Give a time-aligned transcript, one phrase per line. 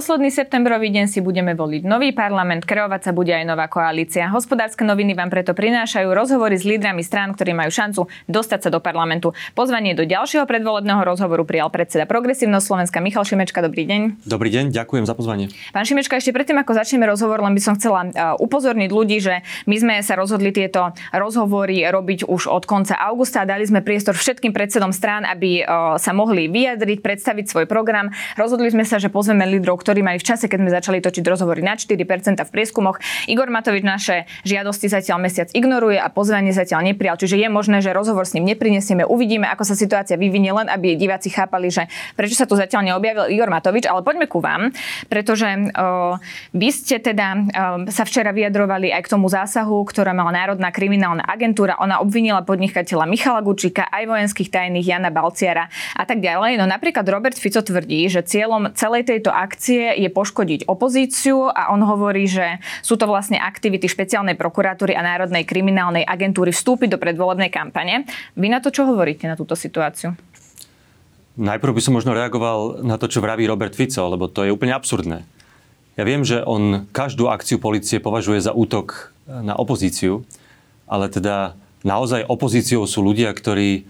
[0.00, 4.32] Posledný septembrový deň si budeme voliť nový parlament, kreovať sa bude aj nová koalícia.
[4.32, 8.80] Hospodárske noviny vám preto prinášajú rozhovory s lídrami strán, ktorí majú šancu dostať sa do
[8.80, 9.36] parlamentu.
[9.52, 13.60] Pozvanie do ďalšieho predvolebného rozhovoru prijal predseda Progresívneho Slovenska Michal Šimečka.
[13.60, 14.24] Dobrý deň.
[14.24, 15.52] Dobrý deň, ďakujem za pozvanie.
[15.76, 19.44] Pán Šimečka, ešte predtým, ako začneme rozhovor, len by som chcela uh, upozorniť ľudí, že
[19.68, 24.16] my sme sa rozhodli tieto rozhovory robiť už od konca augusta a dali sme priestor
[24.16, 28.08] všetkým predsedom strán, aby uh, sa mohli vyjadriť, predstaviť svoj program.
[28.40, 31.66] Rozhodli sme sa, že pozveme lídrov ktorí mali v čase, keď sme začali točiť rozhovory
[31.66, 31.98] na 4%
[32.38, 33.02] v prieskumoch.
[33.26, 37.18] Igor Matovič naše žiadosti zatiaľ mesiac ignoruje a pozvanie zatiaľ neprijal.
[37.18, 39.02] Čiže je možné, že rozhovor s ním neprinesieme.
[39.02, 43.34] Uvidíme, ako sa situácia vyvinie, len aby diváci chápali, že prečo sa tu zatiaľ neobjavil
[43.34, 43.90] Igor Matovič.
[43.90, 44.70] Ale poďme ku vám,
[45.10, 46.22] pretože o,
[46.54, 47.42] vy ste teda o,
[47.90, 51.82] sa včera vyjadrovali aj k tomu zásahu, ktorá mala Národná kriminálna agentúra.
[51.82, 55.66] Ona obvinila podnikateľa Michala Gučíka, aj vojenských tajných Jana Balciara
[55.98, 56.62] a tak ďalej.
[56.62, 61.72] No napríklad Robert Fico tvrdí, že cieľom celej tejto akcie akcie je poškodiť opozíciu a
[61.72, 66.98] on hovorí, že sú to vlastne aktivity špeciálnej prokuratúry a Národnej kriminálnej agentúry vstúpiť do
[67.00, 68.04] predvolebnej kampane.
[68.36, 70.12] Vy na to čo hovoríte na túto situáciu?
[71.40, 74.76] Najprv by som možno reagoval na to, čo vraví Robert Fico, lebo to je úplne
[74.76, 75.24] absurdné.
[75.96, 80.28] Ja viem, že on každú akciu policie považuje za útok na opozíciu,
[80.84, 83.88] ale teda naozaj opozíciou sú ľudia, ktorí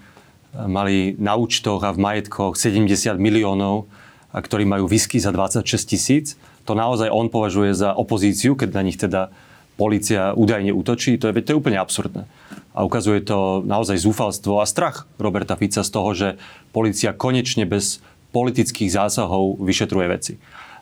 [0.54, 3.90] mali na účtoch a v majetkoch 70 miliónov
[4.38, 6.26] ktorí majú whisky za 26 tisíc,
[6.62, 9.34] to naozaj on považuje za opozíciu, keď na nich teda
[9.74, 12.30] policia údajne útočí, to je, to je úplne absurdné.
[12.70, 16.28] A ukazuje to naozaj zúfalstvo a strach Roberta Fica z toho, že
[16.70, 17.98] policia konečne bez
[18.30, 20.34] politických zásahov vyšetruje veci.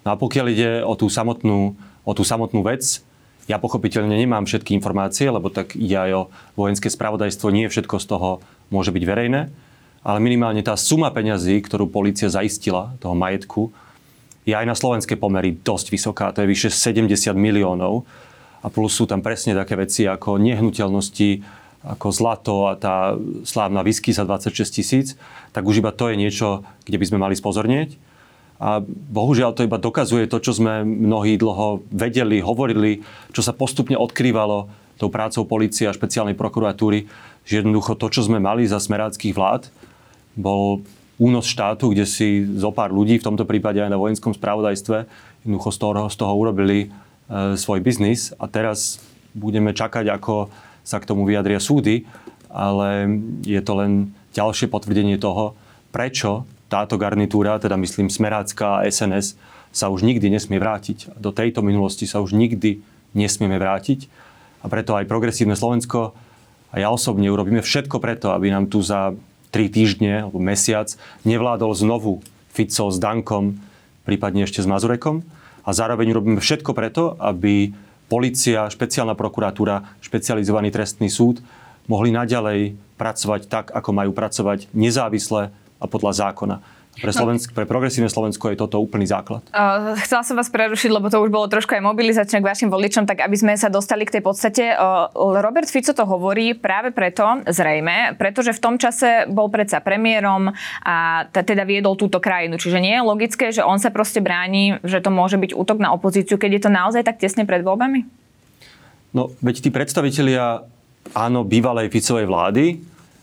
[0.04, 3.00] No a pokiaľ ide o tú samotnú, o tú samotnú vec,
[3.48, 8.06] ja pochopiteľne nemám všetky informácie, lebo tak ide aj o vojenské spravodajstvo, nie všetko z
[8.12, 8.28] toho
[8.68, 9.48] môže byť verejné
[10.02, 13.74] ale minimálne tá suma peňazí, ktorú policia zaistila, toho majetku,
[14.48, 16.32] je aj na slovenské pomery dosť vysoká.
[16.32, 18.08] To je vyše 70 miliónov.
[18.64, 21.44] A plus sú tam presne také veci ako nehnuteľnosti,
[21.84, 23.14] ako zlato a tá
[23.44, 25.06] slávna whisky za 26 tisíc.
[25.54, 27.94] Tak už iba to je niečo, kde by sme mali spozornieť.
[28.58, 33.94] A bohužiaľ to iba dokazuje to, čo sme mnohí dlho vedeli, hovorili, čo sa postupne
[33.94, 34.66] odkrývalo
[34.98, 37.06] tou prácou policie a špeciálnej prokuratúry,
[37.46, 39.70] že jednoducho to, čo sme mali za smeráckých vlád,
[40.34, 40.84] bol
[41.18, 44.96] únos štátu, kde si zo pár ľudí, v tomto prípade aj na vojenskom spravodajstve,
[45.42, 46.88] jednoducho z toho, z toho urobili e,
[47.58, 49.02] svoj biznis a teraz
[49.34, 50.48] budeme čakať, ako
[50.86, 52.06] sa k tomu vyjadria súdy,
[52.48, 55.58] ale je to len ďalšie potvrdenie toho,
[55.90, 59.36] prečo táto garnitúra, teda myslím Smerácká a SNS,
[59.72, 61.12] sa už nikdy nesmie vrátiť.
[61.16, 62.80] Do tejto minulosti sa už nikdy
[63.12, 64.08] nesmieme vrátiť.
[64.64, 66.16] A preto aj Progresívne Slovensko
[66.68, 69.16] a ja osobne urobíme všetko preto, aby nám tu za
[69.48, 70.92] tri týždne alebo mesiac
[71.24, 72.20] nevládol znovu
[72.52, 73.60] Fico s Dankom,
[74.02, 75.22] prípadne ešte s Mazurekom.
[75.68, 77.76] A zároveň robíme všetko preto, aby
[78.08, 81.44] policia, špeciálna prokuratúra, špecializovaný trestný súd
[81.88, 86.56] mohli naďalej pracovať tak, ako majú pracovať nezávisle a podľa zákona.
[86.98, 89.46] Pre, Slovensk- pre progresívne Slovensko je toto úplný základ.
[89.54, 93.06] Uh, chcela som vás prerušiť, lebo to už bolo trošku aj mobilizačné k vašim voličom,
[93.06, 94.74] tak aby sme sa dostali k tej podstate.
[94.74, 95.06] Uh,
[95.38, 100.50] Robert Fico to hovorí práve preto, zrejme, pretože v tom čase bol predsa premiérom
[100.82, 102.58] a t- teda viedol túto krajinu.
[102.58, 105.94] Čiže nie je logické, že on sa proste bráni, že to môže byť útok na
[105.94, 108.02] opozíciu, keď je to naozaj tak tesne pred voľbami?
[109.14, 110.66] No, veď tí predstavitelia,
[111.16, 112.64] áno, bývalej Ficovej vlády,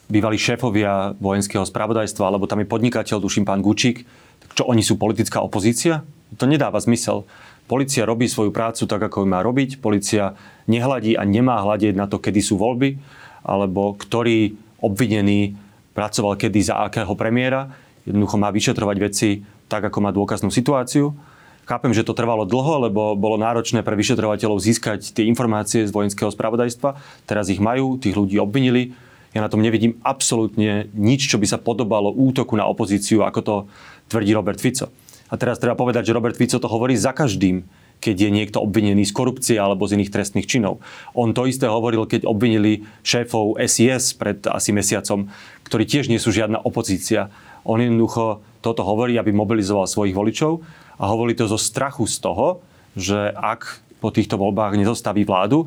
[0.08, 4.06] bývalí šéfovia vojenského spravodajstva, alebo tam je podnikateľ, duším pán Gučík,
[4.46, 6.06] tak čo oni sú politická opozícia?
[6.38, 7.26] To nedáva zmysel.
[7.66, 9.82] Polícia robí svoju prácu tak, ako má robiť.
[9.82, 10.38] Polícia
[10.70, 13.02] nehľadí a nemá hľadiť na to, kedy sú voľby,
[13.42, 14.54] alebo ktorý
[14.86, 15.58] obvinený
[15.98, 17.74] pracoval kedy za akého premiéra.
[18.06, 19.30] Jednoducho má vyšetrovať veci
[19.66, 21.18] tak, ako má dôkaznú situáciu.
[21.66, 26.30] Chápem, že to trvalo dlho, lebo bolo náročné pre vyšetrovateľov získať tie informácie z vojenského
[26.30, 26.94] spravodajstva.
[27.26, 28.94] Teraz ich majú, tých ľudí obvinili
[29.36, 33.56] ja na tom nevidím absolútne nič, čo by sa podobalo útoku na opozíciu, ako to
[34.08, 34.88] tvrdí Robert Fico.
[35.28, 37.68] A teraz treba povedať, že Robert Fico to hovorí za každým,
[38.00, 40.80] keď je niekto obvinený z korupcie alebo z iných trestných činov.
[41.12, 45.28] On to isté hovoril, keď obvinili šéfov SIS pred asi mesiacom,
[45.68, 47.28] ktorí tiež nie sú žiadna opozícia.
[47.68, 50.64] On jednoducho toto hovorí, aby mobilizoval svojich voličov
[50.96, 52.64] a hovorí to zo strachu z toho,
[52.96, 55.66] že ak po týchto voľbách nezostaví vládu,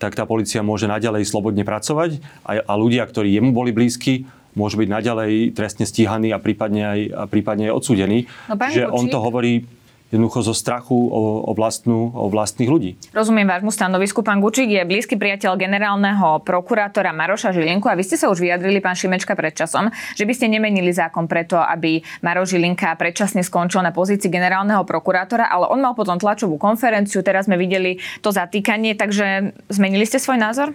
[0.00, 4.24] tak tá policia môže naďalej slobodne pracovať a, a ľudia, ktorí jemu boli blízki,
[4.56, 8.26] môžu byť naďalej trestne stíhaní a prípadne aj, a prípadne aj odsúdení.
[8.48, 9.68] No, že on to hovorí
[10.10, 12.90] jednoducho zo strachu o, o, vlastnú, o vlastných ľudí.
[13.14, 14.26] Rozumiem vášmu stanovisku.
[14.26, 18.82] Pán Gučík je blízky priateľ generálneho prokurátora Maroša Žilinku a vy ste sa už vyjadrili,
[18.82, 23.80] pán Šimečka, pred časom, že by ste nemenili zákon preto, aby Maroš Žilinka predčasne skončil
[23.86, 28.98] na pozícii generálneho prokurátora, ale on mal potom tlačovú konferenciu, teraz sme videli to zatýkanie,
[28.98, 30.74] takže zmenili ste svoj názor?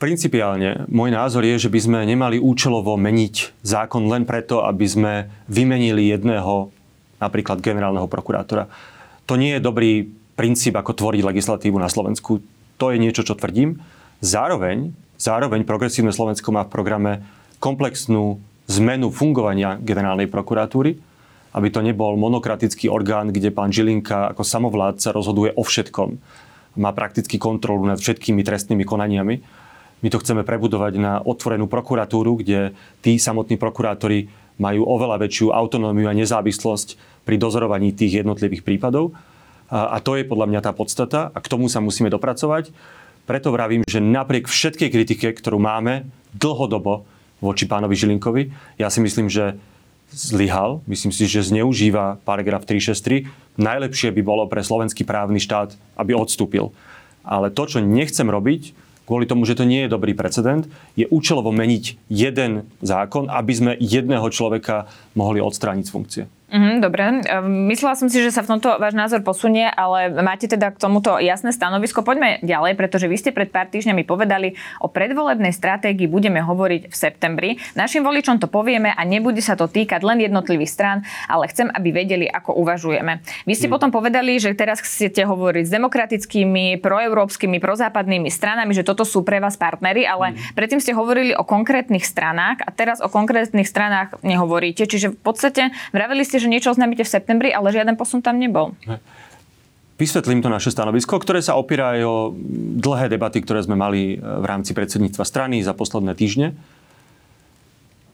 [0.00, 5.28] Principiálne môj názor je, že by sme nemali účelovo meniť zákon len preto, aby sme
[5.44, 6.72] vymenili jedného
[7.20, 8.66] napríklad generálneho prokurátora.
[9.28, 12.40] To nie je dobrý princíp, ako tvoriť legislatívu na Slovensku.
[12.80, 13.78] To je niečo, čo tvrdím.
[14.24, 17.12] Zároveň, zároveň Progresívne Slovensko má v programe
[17.60, 18.40] komplexnú
[18.72, 20.96] zmenu fungovania generálnej prokuratúry,
[21.52, 26.16] aby to nebol monokratický orgán, kde pán Žilinka ako samovládca rozhoduje o všetkom.
[26.78, 29.34] Má prakticky kontrolu nad všetkými trestnými konaniami.
[30.00, 32.72] My to chceme prebudovať na otvorenú prokuratúru, kde
[33.04, 39.16] tí samotní prokurátori majú oveľa väčšiu autonómiu a nezávislosť pri dozorovaní tých jednotlivých prípadov.
[39.72, 42.74] A, to je podľa mňa tá podstata a k tomu sa musíme dopracovať.
[43.24, 47.06] Preto vravím, že napriek všetkej kritike, ktorú máme dlhodobo
[47.40, 48.42] voči pánovi Žilinkovi,
[48.76, 49.56] ja si myslím, že
[50.10, 50.82] zlyhal.
[50.90, 53.30] Myslím si, že zneužíva paragraf 363.
[53.56, 56.74] Najlepšie by bolo pre slovenský právny štát, aby odstúpil.
[57.22, 58.74] Ale to, čo nechcem robiť,
[59.04, 63.72] kvôli tomu, že to nie je dobrý precedent, je účelovo meniť jeden zákon, aby sme
[63.78, 66.24] jedného človeka mohli odstrániť z funkcie.
[66.50, 70.50] Mm, dobre, ehm, myslela som si, že sa v tomto váš názor posunie, ale máte
[70.50, 72.02] teda k tomuto jasné stanovisko.
[72.02, 76.94] Poďme ďalej, pretože vy ste pred pár týždňami povedali, o predvolebnej stratégii budeme hovoriť v
[76.94, 77.50] septembri.
[77.78, 80.98] Našim voličom to povieme a nebude sa to týkať len jednotlivých strán,
[81.30, 83.22] ale chcem, aby vedeli, ako uvažujeme.
[83.46, 83.74] Vy ste mm.
[83.78, 89.38] potom povedali, že teraz chcete hovoriť s demokratickými, proeurópskymi, prozápadnými stranami, že toto sú pre
[89.38, 90.58] vás partnery, ale mm.
[90.58, 94.90] predtým ste hovorili o konkrétnych stranách a teraz o konkrétnych stranách nehovoríte.
[94.90, 98.72] Čiže v podstate vraveli ste, že niečo oznámite v septembri, ale žiaden posun tam nebol.
[100.00, 102.16] Vysvetlím to naše stanovisko, ktoré sa opiera aj o
[102.80, 106.56] dlhé debaty, ktoré sme mali e, v rámci predsedníctva strany za posledné týždne.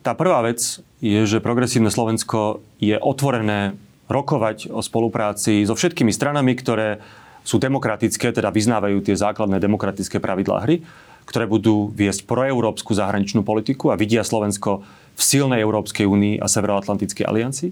[0.03, 3.79] Tá prvá vec je, že progresívne Slovensko je otvorené
[4.11, 6.99] rokovať o spolupráci so všetkými stranami, ktoré
[7.47, 10.83] sú demokratické, teda vyznávajú tie základné demokratické pravidlá hry,
[11.27, 14.83] ktoré budú viesť proeurópsku zahraničnú politiku a vidia Slovensko
[15.15, 17.71] v silnej Európskej únii a Severoatlantickej aliancii.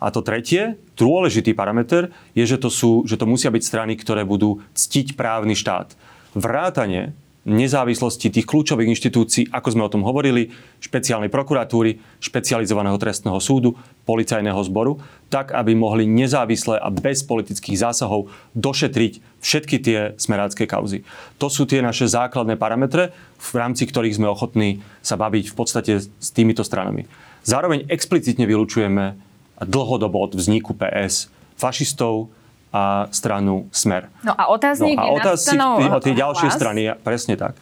[0.00, 4.24] A to tretie, dôležitý parameter, je, že to, sú, že to musia byť strany, ktoré
[4.24, 5.92] budú ctiť právny štát.
[6.32, 7.12] Vrátanie
[7.48, 10.52] nezávislosti tých kľúčových inštitúcií, ako sme o tom hovorili,
[10.84, 15.00] špeciálnej prokuratúry, špecializovaného trestného súdu, policajného zboru,
[15.32, 21.00] tak, aby mohli nezávisle a bez politických zásahov došetriť všetky tie smerácké kauzy.
[21.40, 25.92] To sú tie naše základné parametre, v rámci ktorých sme ochotní sa baviť v podstate
[26.04, 27.08] s týmito stranami.
[27.40, 29.29] Zároveň explicitne vylučujeme
[29.60, 31.28] dlhodobo od vzniku PS
[31.60, 32.32] fašistov
[32.70, 34.08] a stranu Smer.
[34.22, 35.58] No a otáznik no, a otáznik
[35.90, 36.56] o tie ďalšie hlas?
[36.56, 37.58] strany, presne tak.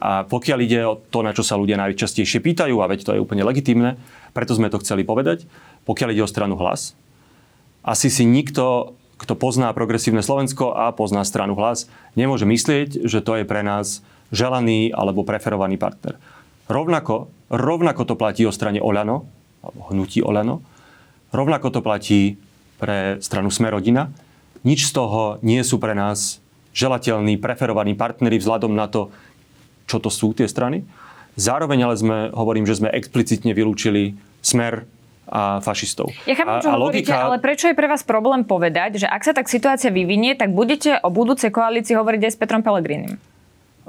[0.00, 3.20] A pokiaľ ide o to, na čo sa ľudia najčastejšie pýtajú, a veď to je
[3.20, 4.00] úplne legitimné,
[4.32, 5.44] preto sme to chceli povedať,
[5.84, 6.96] pokiaľ ide o stranu hlas,
[7.84, 13.40] asi si nikto, kto pozná progresívne Slovensko a pozná stranu hlas, nemôže myslieť, že to
[13.40, 16.16] je pre nás želaný alebo preferovaný partner.
[16.68, 19.28] Rovnako, rovnako to platí o strane Olano,
[19.60, 20.64] alebo hnutí Olano,
[21.30, 22.38] Rovnako to platí
[22.82, 24.10] pre stranu Smerodina.
[24.66, 26.42] Nič z toho nie sú pre nás
[26.74, 29.14] želateľní, preferovaní partnery vzhľadom na to,
[29.86, 30.86] čo to sú tie strany.
[31.38, 34.86] Zároveň ale sme, hovorím, že sme explicitne vylúčili smer
[35.30, 36.10] a fašistov.
[36.26, 37.22] Ja chápem, čo a, hovoríte, logika...
[37.22, 40.98] ale prečo je pre vás problém povedať, že ak sa tak situácia vyvinie, tak budete
[41.06, 43.22] o budúcej koalícii hovoriť aj s Petrom Pelegrínim?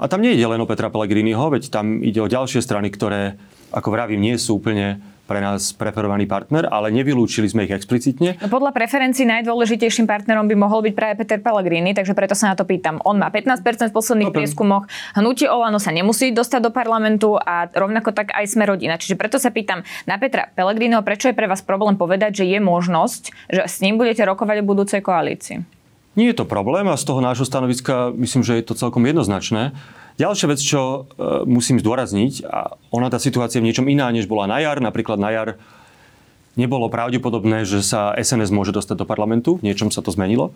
[0.02, 3.38] A tam nie ide len o Petra Pellegriniho, veď tam ide o ďalšie strany, ktoré,
[3.70, 4.98] ako vravím, nie sú úplne
[5.30, 8.34] pre nás preferovaný partner, ale nevylúčili sme ich explicitne.
[8.42, 12.58] No podľa preferencií najdôležitejším partnerom by mohol byť práve Peter Pellegrini, takže preto sa na
[12.58, 12.98] to pýtam.
[13.06, 17.70] On má 15% v posledných no, prieskumoch, hnutie Olano sa nemusí dostať do parlamentu a
[17.70, 18.98] rovnako tak aj sme rodina.
[18.98, 22.58] Čiže preto sa pýtam na Petra Pellegriniho, prečo je pre vás problém povedať, že je
[22.58, 23.22] možnosť,
[23.54, 25.81] že s ním budete rokovať o budúcej koalícii?
[26.12, 29.72] Nie je to problém a z toho nášho stanoviska myslím, že je to celkom jednoznačné.
[30.20, 31.00] Ďalšia vec, čo e,
[31.48, 34.76] musím zdôrazniť, a ona tá situácia je v niečom iná, než bola na jar.
[34.76, 35.48] Napríklad na jar
[36.52, 39.56] nebolo pravdepodobné, že sa SNS môže dostať do parlamentu.
[39.56, 40.52] V niečom sa to zmenilo.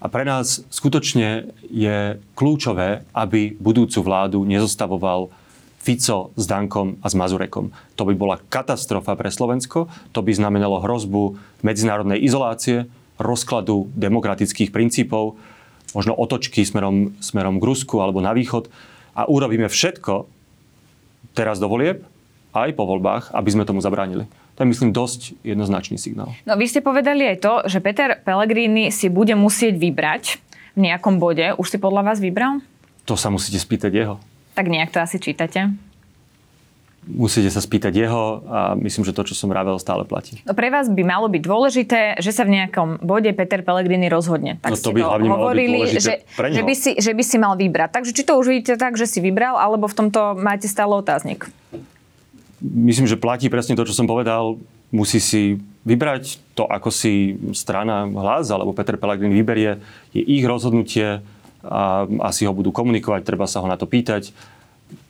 [0.00, 5.32] A pre nás skutočne je kľúčové, aby budúcu vládu nezostavoval
[5.80, 7.72] Fico s Dankom a s Mazurekom.
[7.96, 12.84] To by bola katastrofa pre Slovensko, to by znamenalo hrozbu medzinárodnej izolácie,
[13.20, 15.36] rozkladu demokratických princípov,
[15.92, 18.72] možno otočky smerom, smerom k Rusku alebo na východ
[19.14, 20.26] a urobíme všetko
[21.36, 22.02] teraz do volieb,
[22.50, 24.26] aj po voľbách, aby sme tomu zabránili.
[24.58, 26.34] To je, myslím, dosť jednoznačný signál.
[26.44, 30.42] No vy ste povedali aj to, že Peter Pellegrini si bude musieť vybrať
[30.74, 31.54] v nejakom bode.
[31.56, 32.60] Už si podľa vás vybral?
[33.06, 34.16] To sa musíte spýtať jeho.
[34.58, 35.70] Tak nejak to asi čítate
[37.08, 40.44] musíte sa spýtať jeho a myslím, že to, čo som vravel, stále platí.
[40.44, 44.60] No pre vás by malo byť dôležité, že sa v nejakom bode Peter Pellegrini rozhodne.
[44.60, 47.36] Tak no to by hlavne hovorili, malo byť že, že, by si, že by si
[47.40, 47.88] mal vybrať.
[47.96, 51.48] Takže či to už vidíte tak, že si vybral, alebo v tomto máte stále otáznik?
[52.60, 54.60] Myslím, že platí presne to, čo som povedal.
[54.92, 55.56] Musí si
[55.88, 59.80] vybrať to, ako si strana hlas, alebo Peter Pellegrini vyberie,
[60.12, 61.24] je ich rozhodnutie
[61.60, 64.32] a asi ho budú komunikovať, treba sa ho na to pýtať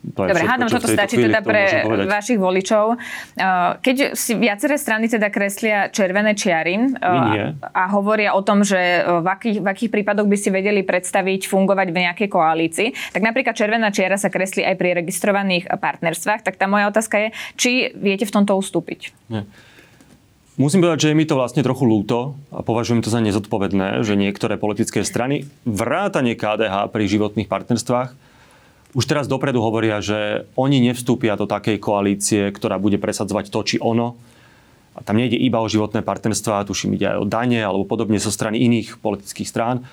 [0.00, 2.96] to Dobre, hádam, toto stačí teda pre vašich voličov.
[2.96, 9.04] Uh, keď si viaceré strany teda kreslia červené čiary uh, a hovoria o tom, že
[9.04, 13.22] uh, v akých, v akých prípadoch by si vedeli predstaviť fungovať v nejakej koalícii, tak
[13.22, 17.28] napríklad červená čiara sa kreslí aj pri registrovaných partnerstvách, tak tá moja otázka je,
[17.60, 19.12] či viete v tomto ustúpiť?
[19.28, 19.44] Nie.
[20.60, 24.12] Musím povedať, že je mi to vlastne trochu lúto a považujem to za nezodpovedné, že
[24.12, 28.12] niektoré politické strany, vrátanie KDH pri životných partnerstvách,
[28.90, 33.76] už teraz dopredu hovoria, že oni nevstúpia do takej koalície, ktorá bude presadzovať to či
[33.78, 34.18] ono.
[34.98, 38.34] A tam nejde iba o životné partnerstva, tuším ide aj o dane alebo podobne zo
[38.34, 39.86] strany iných politických strán.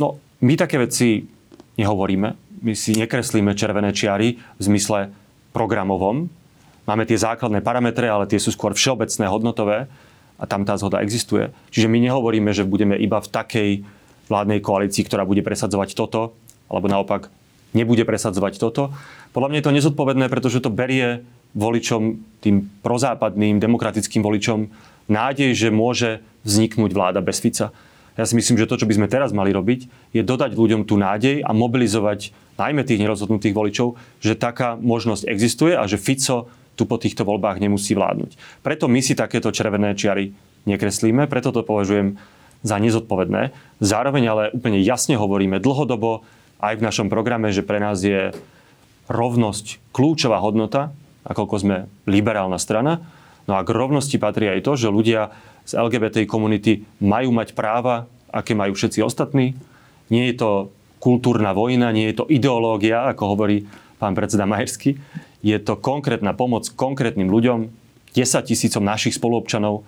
[0.00, 1.28] No, my také veci
[1.76, 2.28] nehovoríme.
[2.64, 5.12] My si nekreslíme červené čiary v zmysle
[5.52, 6.32] programovom.
[6.88, 9.84] Máme tie základné parametre, ale tie sú skôr všeobecné, hodnotové
[10.40, 11.52] a tam tá zhoda existuje.
[11.68, 13.70] Čiže my nehovoríme, že budeme iba v takej
[14.32, 16.32] vládnej koalícii, ktorá bude presadzovať toto,
[16.72, 17.28] alebo naopak
[17.76, 18.96] nebude presadzovať toto.
[19.36, 21.20] Podľa mňa je to nezodpovedné, pretože to berie
[21.52, 24.72] voličom, tým prozápadným demokratickým voličom,
[25.12, 27.76] nádej, že môže vzniknúť vláda bez Fica.
[28.16, 30.96] Ja si myslím, že to, čo by sme teraz mali robiť, je dodať ľuďom tú
[30.96, 36.88] nádej a mobilizovať najmä tých nerozhodnutých voličov, že taká možnosť existuje a že Fico tu
[36.88, 38.64] po týchto voľbách nemusí vládnuť.
[38.64, 40.32] Preto my si takéto červené čiary
[40.64, 42.16] nekreslíme, preto to považujem
[42.64, 43.52] za nezodpovedné.
[43.84, 46.24] Zároveň ale úplne jasne hovoríme dlhodobo,
[46.60, 48.32] aj v našom programe, že pre nás je
[49.06, 50.90] rovnosť kľúčová hodnota,
[51.26, 53.02] ako sme liberálna strana.
[53.46, 55.30] No a k rovnosti patrí aj to, že ľudia
[55.66, 59.58] z LGBT komunity majú mať práva, aké majú všetci ostatní.
[60.10, 60.50] Nie je to
[61.02, 63.66] kultúrna vojna, nie je to ideológia, ako hovorí
[63.98, 64.98] pán predseda Majersky.
[65.42, 67.70] Je to konkrétna pomoc konkrétnym ľuďom,
[68.14, 69.84] 10 tisícom našich spoluobčanov,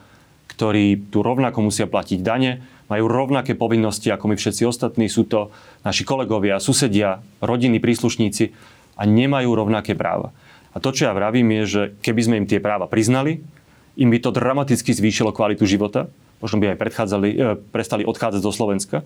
[0.53, 5.07] ktorí tu rovnako musia platiť dane, majú rovnaké povinnosti ako my všetci ostatní.
[5.12, 5.52] Sú to
[5.85, 8.52] naši kolegovia, susedia, rodiny, príslušníci
[8.99, 10.33] a nemajú rovnaké práva.
[10.73, 13.45] A to, čo ja vravím, je, že keby sme im tie práva priznali,
[13.99, 17.35] im by to dramaticky zvýšilo kvalitu života, možno by aj e,
[17.75, 19.02] prestali odchádzať zo Slovenska.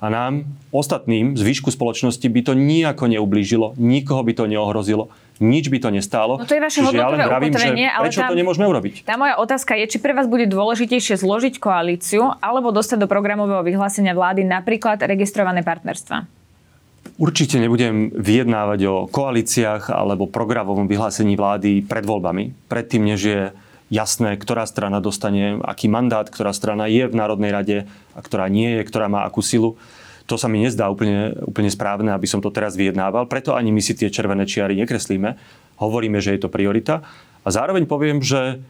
[0.00, 5.12] A nám, ostatným, zvyšku spoločnosti by to nijako neublížilo, nikoho by to neohrozilo,
[5.44, 6.40] nič by to nestálo.
[6.40, 9.04] No to je vaše Čiže ja len vravím, že ale prečo tá, to nemôžeme urobiť?
[9.04, 13.60] Tá moja otázka je, či pre vás bude dôležitejšie zložiť koalíciu alebo dostať do programového
[13.60, 16.24] vyhlásenia vlády napríklad registrované partnerstva?
[17.20, 22.56] Určite nebudem vyjednávať o koalíciách alebo programovom vyhlásení vlády pred voľbami.
[22.68, 23.40] Predtým, než je
[23.90, 27.76] jasné, ktorá strana dostane aký mandát, ktorá strana je v Národnej rade
[28.14, 29.74] a ktorá nie je, ktorá má akú silu.
[30.30, 33.26] To sa mi nezdá úplne, úplne správne, aby som to teraz vyjednával.
[33.26, 35.34] Preto ani my si tie červené čiary nekreslíme.
[35.82, 37.02] Hovoríme, že je to priorita.
[37.42, 38.62] A zároveň poviem, že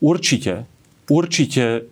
[0.00, 0.64] určite,
[1.12, 1.84] určite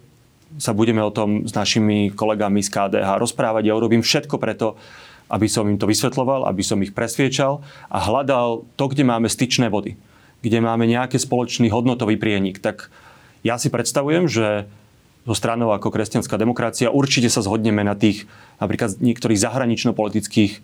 [0.56, 3.68] sa budeme o tom s našimi kolegami z KDH rozprávať.
[3.68, 4.80] Ja urobím všetko preto,
[5.28, 7.60] aby som im to vysvetloval, aby som ich presviečal
[7.92, 9.94] a hľadal to, kde máme styčné body
[10.40, 12.88] kde máme nejaký spoločný hodnotový prienik, tak
[13.44, 14.68] ja si predstavujem, že
[15.24, 18.24] so stranou ako kresťanská demokracia určite sa zhodneme na tých
[18.56, 20.60] napríklad niektorých zahranično-politických e,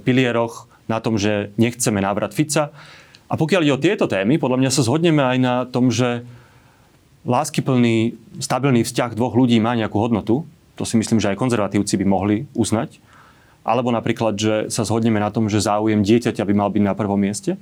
[0.00, 2.74] pilieroch, na tom, že nechceme návrat Fica.
[3.30, 6.26] A pokiaľ ide o tieto témy, podľa mňa sa zhodneme aj na tom, že
[7.22, 10.42] láskyplný, stabilný vzťah dvoch ľudí má nejakú hodnotu.
[10.74, 12.98] To si myslím, že aj konzervatívci by mohli uznať.
[13.62, 17.20] Alebo napríklad, že sa zhodneme na tom, že záujem dieťaťa by mal byť na prvom
[17.20, 17.54] mieste.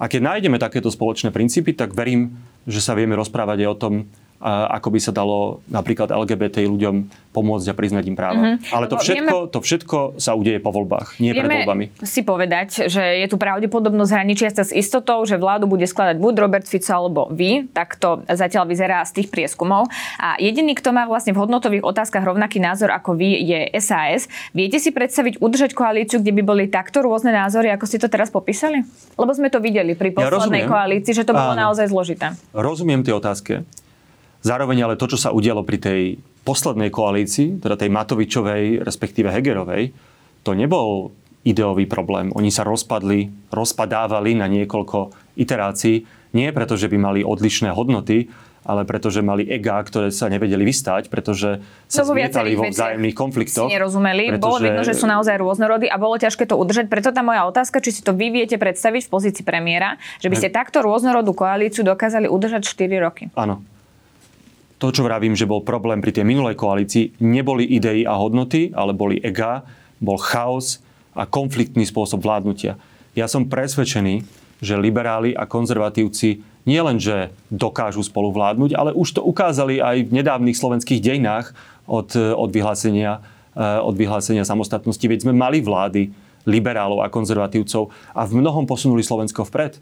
[0.00, 3.94] A keď nájdeme takéto spoločné princípy, tak verím, že sa vieme rozprávať aj o tom,
[4.40, 8.40] ako by sa dalo napríklad LGBT ľuďom pomôcť a priznať im práva.
[8.40, 8.74] Mm-hmm.
[8.74, 11.94] Ale to všetko, to všetko sa udeje po voľbách, nie pred voľbami.
[12.02, 16.34] si povedať, že je tu pravdepodobnosť hraničia sa s istotou, že vládu bude skladať buď
[16.40, 19.86] Robert Fico alebo vy, tak to zatiaľ vyzerá z tých prieskumov.
[20.18, 24.26] A jediný, kto má vlastne v hodnotových otázkach rovnaký názor ako vy, je SAS.
[24.50, 28.32] Viete si predstaviť udržať koalíciu, kde by boli takto rôzne názory, ako ste to teraz
[28.34, 28.82] popísali?
[29.14, 31.70] Lebo sme to videli pri poslednej ja koalícii, že to bolo Áno.
[31.70, 32.34] naozaj zložité.
[32.50, 33.62] Rozumiem tie otázky.
[34.40, 36.00] Zároveň ale to, čo sa udialo pri tej
[36.44, 39.92] poslednej koalícii, teda tej Matovičovej, respektíve Hegerovej,
[40.40, 41.12] to nebol
[41.44, 42.32] ideový problém.
[42.36, 48.30] Oni sa rozpadli, rozpadávali na niekoľko iterácií, nie preto, že by mali odlišné hodnoty,
[48.60, 53.72] ale pretože mali ega, ktoré sa nevedeli vystať, pretože sa Lebo zmietali vo vzájomných konfliktoch.
[53.72, 56.92] si nerozumeli, bolo vidno, že sú naozaj rôznorody a bolo ťažké to udržať.
[56.92, 60.36] Preto tá moja otázka, či si to vy viete predstaviť v pozícii premiéra, že by
[60.36, 63.32] ste takto rôznorodú koalíciu dokázali udržať 4 roky.
[63.32, 63.64] Áno.
[64.80, 68.96] To, čo vravím, že bol problém pri tej minulej koalícii, neboli idei a hodnoty, ale
[68.96, 69.68] boli ega,
[70.00, 70.80] bol chaos
[71.12, 72.80] a konfliktný spôsob vládnutia.
[73.12, 74.24] Ja som presvedčený,
[74.64, 80.56] že liberáli a konzervatívci nielenže dokážu spolu vládnuť, ale už to ukázali aj v nedávnych
[80.56, 81.52] slovenských dejinách
[81.84, 83.20] od, od, vyhlásenia,
[83.56, 85.04] eh, od vyhlásenia samostatnosti.
[85.04, 86.08] Veď sme mali vlády
[86.48, 89.76] liberálov a konzervatívcov a v mnohom posunuli Slovensko vpred.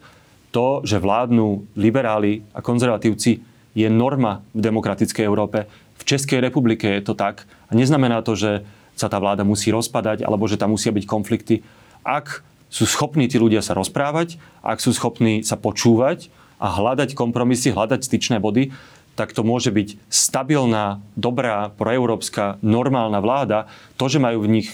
[0.50, 3.38] To, že vládnu liberáli a konzervatívci,
[3.72, 5.68] je norma v demokratickej Európe.
[5.98, 7.44] V Českej republike je to tak.
[7.68, 8.64] A neznamená to, že
[8.98, 11.62] sa tá vláda musí rozpadať alebo že tam musia byť konflikty.
[12.02, 17.70] Ak sú schopní tí ľudia sa rozprávať, ak sú schopní sa počúvať a hľadať kompromisy,
[17.70, 18.74] hľadať styčné body,
[19.18, 23.66] tak to môže byť stabilná, dobrá, proeurópska, normálna vláda.
[23.98, 24.68] To, že majú v nich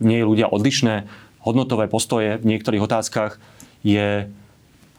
[0.00, 1.04] nie ľudia odlišné
[1.44, 3.36] hodnotové postoje v niektorých otázkach,
[3.84, 4.30] je,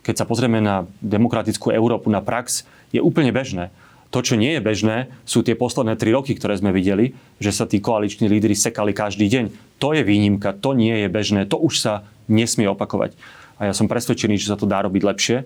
[0.04, 3.74] keď sa pozrieme na demokratickú Európu, na prax, je úplne bežné.
[4.14, 7.66] To, čo nie je bežné, sú tie posledné tri roky, ktoré sme videli, že sa
[7.66, 9.46] tí koaliční lídry sekali každý deň.
[9.82, 11.94] To je výnimka, to nie je bežné, to už sa
[12.30, 13.18] nesmie opakovať.
[13.58, 15.38] A ja som presvedčený, že sa to dá robiť lepšie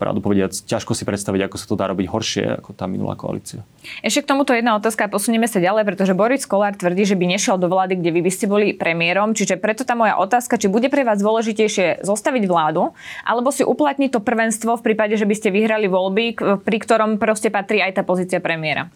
[0.00, 3.60] pravdu povediac, ťažko si predstaviť, ako sa to dá robiť horšie ako tá minulá koalícia.
[4.00, 7.28] Ešte k tomuto jedna otázka a posunieme sa ďalej, pretože Boris Kolár tvrdí, že by
[7.28, 9.36] nešiel do vlády, kde vy by ste boli premiérom.
[9.36, 12.96] Čiže preto tá moja otázka, či bude pre vás dôležitejšie zostaviť vládu,
[13.28, 17.52] alebo si uplatniť to prvenstvo v prípade, že by ste vyhrali voľby, pri ktorom proste
[17.52, 18.88] patrí aj tá pozícia premiéra.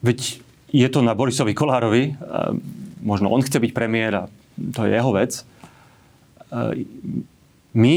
[0.00, 0.40] Veď
[0.72, 2.16] je to na Borisovi Kolárovi,
[3.04, 5.44] možno on chce byť premiér a to je jeho vec.
[7.76, 7.94] My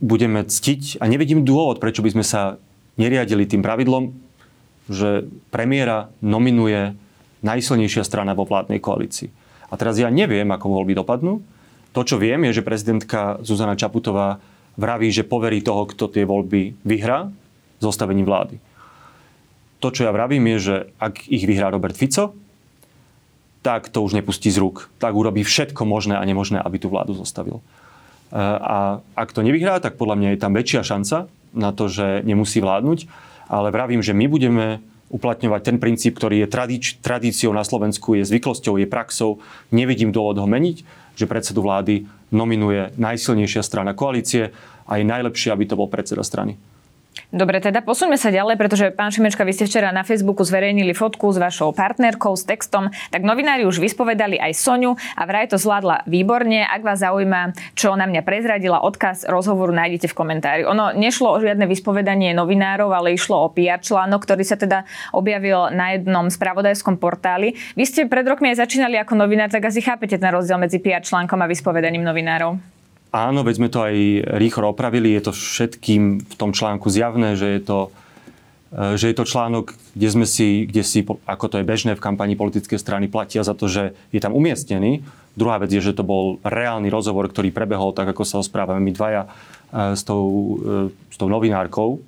[0.00, 2.56] budeme ctiť a nevidím dôvod, prečo by sme sa
[2.96, 4.12] neriadili tým pravidlom,
[4.90, 6.96] že premiéra nominuje
[7.44, 9.30] najsilnejšia strana vo vládnej koalícii.
[9.70, 11.40] A teraz ja neviem, ako voľby dopadnú.
[11.94, 14.42] To, čo viem, je, že prezidentka Zuzana Čaputová
[14.74, 17.30] vraví, že poverí toho, kto tie voľby vyhrá,
[17.78, 18.58] zostavením vlády.
[19.80, 22.36] To, čo ja vravím, je, že ak ich vyhrá Robert Fico,
[23.60, 24.92] tak to už nepustí z rúk.
[25.00, 27.64] Tak urobí všetko možné a nemožné, aby tú vládu zostavil.
[28.38, 32.62] A ak to nevyhrá, tak podľa mňa je tam väčšia šanca na to, že nemusí
[32.62, 33.10] vládnuť.
[33.50, 34.66] Ale vravím, že my budeme
[35.10, 39.42] uplatňovať ten princíp, ktorý je tradič, tradíciou na Slovensku, je zvyklosťou, je praxou.
[39.74, 40.86] Nevidím dôvod ho meniť,
[41.18, 44.54] že predsedu vlády nominuje najsilnejšia strana koalície
[44.86, 46.54] a je najlepšie, aby to bol predseda strany.
[47.30, 51.30] Dobre, teda posuňme sa ďalej, pretože pán Šimečka, vy ste včera na Facebooku zverejnili fotku
[51.30, 56.10] s vašou partnerkou, s textom, tak novinári už vyspovedali aj Soňu a vraj to zvládla
[56.10, 56.66] výborne.
[56.66, 60.62] Ak vás zaujíma, čo na mňa prezradila, odkaz rozhovoru nájdete v komentári.
[60.66, 64.82] Ono nešlo o žiadne vyspovedanie novinárov, ale išlo o PR článok, ktorý sa teda
[65.14, 67.54] objavil na jednom spravodajskom portáli.
[67.78, 71.06] Vy ste pred rokmi aj začínali ako novinár, tak asi chápete ten rozdiel medzi PR
[71.06, 72.79] článkom a vyspovedaním novinárov.
[73.10, 73.96] Áno, veď sme to aj
[74.38, 75.10] rýchlo opravili.
[75.10, 77.78] Je to všetkým v tom článku zjavné, že je to,
[78.70, 82.04] e, že je to článok, kde sme si, kde si, ako to je bežné v
[82.04, 85.02] kampani politické strany, platia za to, že je tam umiestnený.
[85.34, 88.92] Druhá vec je, že to bol reálny rozhovor, ktorý prebehol tak, ako sa osprávame my
[88.94, 89.28] dvaja e,
[89.98, 90.26] s tou,
[90.62, 91.98] e, s tou novinárkou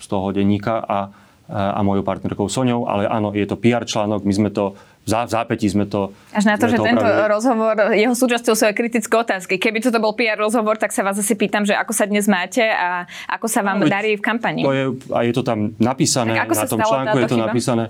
[0.00, 1.12] z toho denníka a,
[1.52, 2.88] a mojou partnerkou Soňou.
[2.88, 4.74] Ale áno, je to PR článok, my sme to
[5.10, 7.32] v zápätí sme to Až na to, že to tento opravili.
[7.32, 9.54] rozhovor, jeho súčasťou sú aj kritické otázky.
[9.58, 12.62] Keby toto bol PR rozhovor, tak sa vás asi pýtam, že ako sa dnes máte
[12.62, 14.62] a ako sa vám no, darí v kampani.
[14.62, 17.46] To je, a je to tam napísané, na tom článku je to chyba?
[17.50, 17.84] napísané.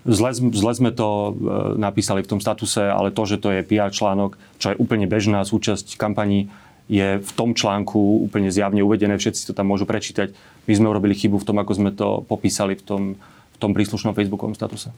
[0.00, 1.30] Zle, zle sme to e,
[1.76, 5.44] napísali v tom statuse, ale to, že to je PR článok, čo je úplne bežná
[5.44, 6.48] súčasť kampaní,
[6.90, 10.34] je v tom článku úplne zjavne uvedené, všetci to tam môžu prečítať.
[10.66, 13.02] My sme urobili chybu v tom, ako sme to popísali v tom
[13.60, 14.88] tom príslušnom facebookovom statuse.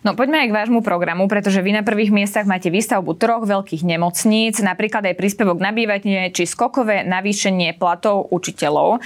[0.00, 3.84] No poďme aj k vášmu programu, pretože vy na prvých miestach máte výstavbu troch veľkých
[3.84, 9.04] nemocníc, napríklad aj príspevok na bývanie či skokové navýšenie platov učiteľov.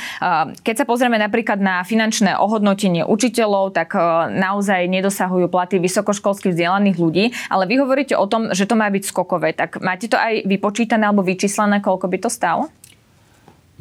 [0.62, 3.98] Keď sa pozrieme napríklad na finančné ohodnotenie učiteľov, tak
[4.30, 9.02] naozaj nedosahujú platy vysokoškolských vzdelaných ľudí, ale vy hovoríte o tom, že to má byť
[9.02, 9.50] skokové.
[9.56, 12.70] Tak máte to aj vypočítané alebo vyčíslené, koľko by to stálo?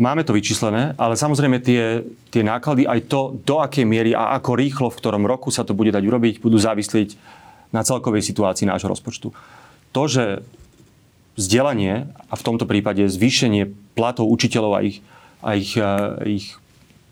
[0.02, 2.02] Máme to vyčíslené, ale samozrejme tie,
[2.34, 5.78] tie náklady, aj to, do akej miery a ako rýchlo, v ktorom roku sa to
[5.78, 7.22] bude dať urobiť, budú závislieť
[7.70, 9.30] na celkovej situácii nášho rozpočtu.
[9.94, 10.42] To, že
[11.38, 15.06] vzdelanie a v tomto prípade zvýšenie platov učiteľov a ich,
[15.46, 16.58] a ich, a ich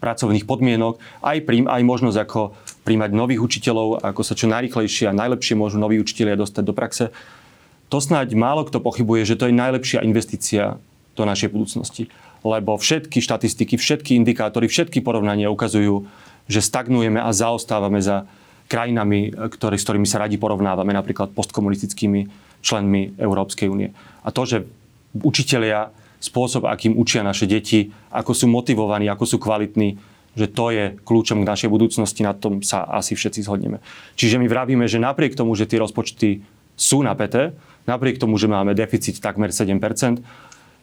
[0.01, 2.57] pracovných podmienok, aj, prím, aj možnosť ako
[2.89, 7.13] príjmať nových učiteľov, ako sa čo najrychlejšie a najlepšie môžu noví učiteľia dostať do praxe,
[7.93, 10.81] to snáď málo kto pochybuje, že to je najlepšia investícia
[11.13, 12.09] do našej budúcnosti
[12.45, 16.07] lebo všetky štatistiky, všetky indikátory, všetky porovnania ukazujú,
[16.49, 18.25] že stagnujeme a zaostávame za
[18.69, 22.29] krajinami, ktorý, s ktorými sa radi porovnávame, napríklad postkomunistickými
[22.61, 23.89] členmi Európskej únie.
[24.21, 24.57] A to, že
[25.17, 29.95] učitelia, spôsob, akým učia naše deti, ako sú motivovaní, ako sú kvalitní,
[30.37, 33.81] že to je kľúčom k našej budúcnosti, na tom sa asi všetci zhodneme.
[34.19, 36.43] Čiže my vravíme, že napriek tomu, že tie rozpočty
[36.79, 37.55] sú napäté,
[37.89, 39.79] napriek tomu, že máme deficit takmer 7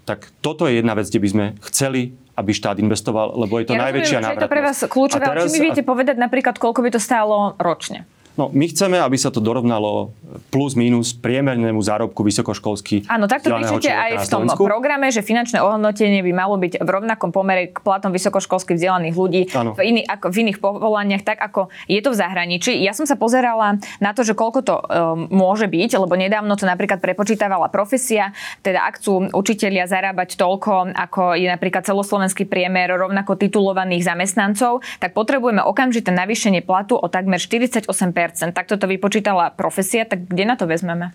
[0.07, 3.73] tak toto je jedna vec, kde by sme chceli aby štát investoval, lebo je to
[3.73, 4.37] ja najväčšia návratnosť.
[4.37, 7.57] Je to pre vás kľúčové, teraz, či mi viete povedať napríklad, koľko by to stálo
[7.57, 8.05] ročne?
[8.37, 10.12] No, my chceme, aby sa to dorovnalo
[10.53, 13.09] plus minus priemernému zárobku vysokoškolský.
[13.09, 17.33] Áno, takto píšete aj v tom programe, že finančné ohodnotenie by malo byť v rovnakom
[17.33, 22.01] pomere k platom vysokoškolských vzdelaných ľudí v, iný, ako, v iných povolaniach, tak ako je
[22.05, 22.72] to v zahraničí.
[22.85, 24.85] Ja som sa pozerala na to, že koľko to um,
[25.33, 31.40] môže byť, lebo nedávno to napríklad prepočítavala profesia, teda ak chcú učitelia zarábať toľko, ako
[31.40, 38.12] je napríklad celoslovenský priemer rovnako titulovaných zamestnancov, tak potrebujeme okamžité navýšenie platu o takmer 48
[38.35, 41.12] Takto to vypočítala profesia, tak kde na to vezmeme?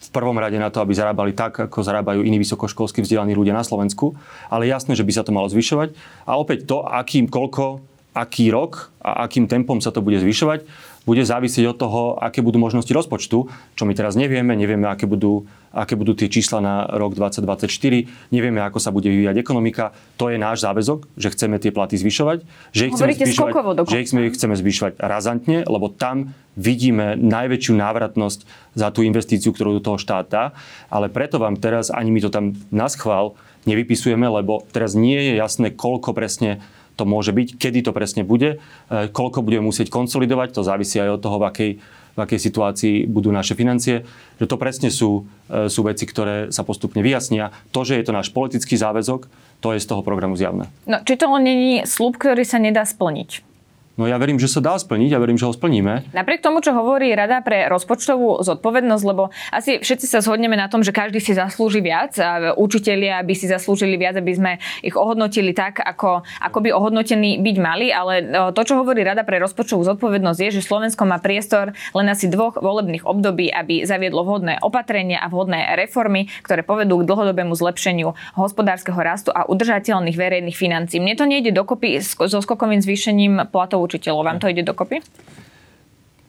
[0.06, 3.66] v prvom rade na to, aby zarábali tak, ako zarábajú iní vysokoškolsky vzdelaní ľudia na
[3.66, 4.14] Slovensku,
[4.46, 5.92] ale jasné, že by sa to malo zvyšovať.
[6.24, 7.82] A opäť to, akým, koľko,
[8.14, 10.64] aký rok a akým tempom sa to bude zvyšovať,
[11.06, 13.46] bude závisieť od toho, aké budú možnosti rozpočtu,
[13.78, 18.58] čo my teraz nevieme, nevieme, aké budú, aké budú tie čísla na rok 2024, nevieme,
[18.58, 19.94] ako sa bude vyvíjať ekonomika.
[20.18, 22.42] To je náš záväzok, že chceme tie platy zvyšovať,
[22.74, 23.54] že ich, chceme zvyšovať,
[23.86, 28.40] že ich chceme, zvyšovať razantne, lebo tam vidíme najväčšiu návratnosť
[28.74, 30.44] za tú investíciu, ktorú do toho štát dá.
[30.90, 33.38] Ale preto vám teraz ani my to tam na schvál
[33.68, 36.62] nevypisujeme, lebo teraz nie je jasné, koľko presne
[36.96, 41.20] to môže byť, kedy to presne bude, e, koľko budeme musieť konsolidovať, to závisí aj
[41.20, 41.70] od toho, v akej,
[42.16, 44.08] v akej situácii budú naše financie.
[44.40, 47.52] Že to presne sú, e, sú veci, ktoré sa postupne vyjasnia.
[47.76, 49.28] To, že je to náš politický záväzok,
[49.60, 50.72] to je z toho programu zjavné.
[50.88, 53.55] No, či to len není slúb, ktorý sa nedá splniť?
[53.96, 56.12] No ja verím, že sa dá splniť a verím, že ho splníme.
[56.12, 60.84] Napriek tomu, čo hovorí Rada pre rozpočtovú zodpovednosť, lebo asi všetci sa zhodneme na tom,
[60.84, 64.52] že každý si zaslúži viac a učitelia by si zaslúžili viac, aby sme
[64.84, 69.24] ich ohodnotili tak, ako, ako by ohodnotení byť mali, ale e, to, čo hovorí Rada
[69.24, 74.28] pre rozpočtovú zodpovednosť, je, že Slovensko má priestor len asi dvoch volebných období, aby zaviedlo
[74.28, 80.52] vhodné opatrenia a vhodné reformy, ktoré povedú k dlhodobému zlepšeniu hospodárskeho rastu a udržateľných verejných
[80.52, 81.00] financí.
[81.00, 84.26] Mne to nejde dokopy so skokovým zvýšením platov učiteľov.
[84.26, 85.00] Vám to ide dokopy?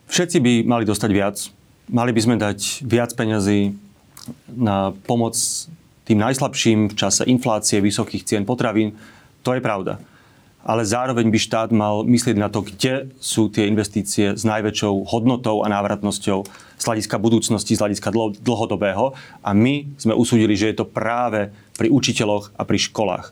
[0.07, 1.35] Všetci by mali dostať viac.
[1.91, 3.75] Mali by sme dať viac peňazí
[4.47, 5.35] na pomoc
[6.07, 8.95] tým najslabším v čase inflácie, vysokých cien potravín.
[9.43, 9.99] To je pravda.
[10.63, 15.63] Ale zároveň by štát mal myslieť na to, kde sú tie investície s najväčšou hodnotou
[15.63, 16.39] a návratnosťou
[16.75, 19.15] z hľadiska budúcnosti, z hľadiska dlhodobého.
[19.43, 23.31] A my sme usúdili, že je to práve pri učiteľoch a pri školách.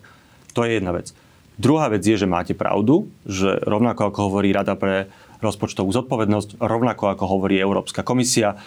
[0.55, 1.11] To je jedna vec.
[1.55, 5.07] Druhá vec je, že máte pravdu, že rovnako ako hovorí Rada pre
[5.39, 8.59] rozpočtovú zodpovednosť, rovnako ako hovorí Európska komisia,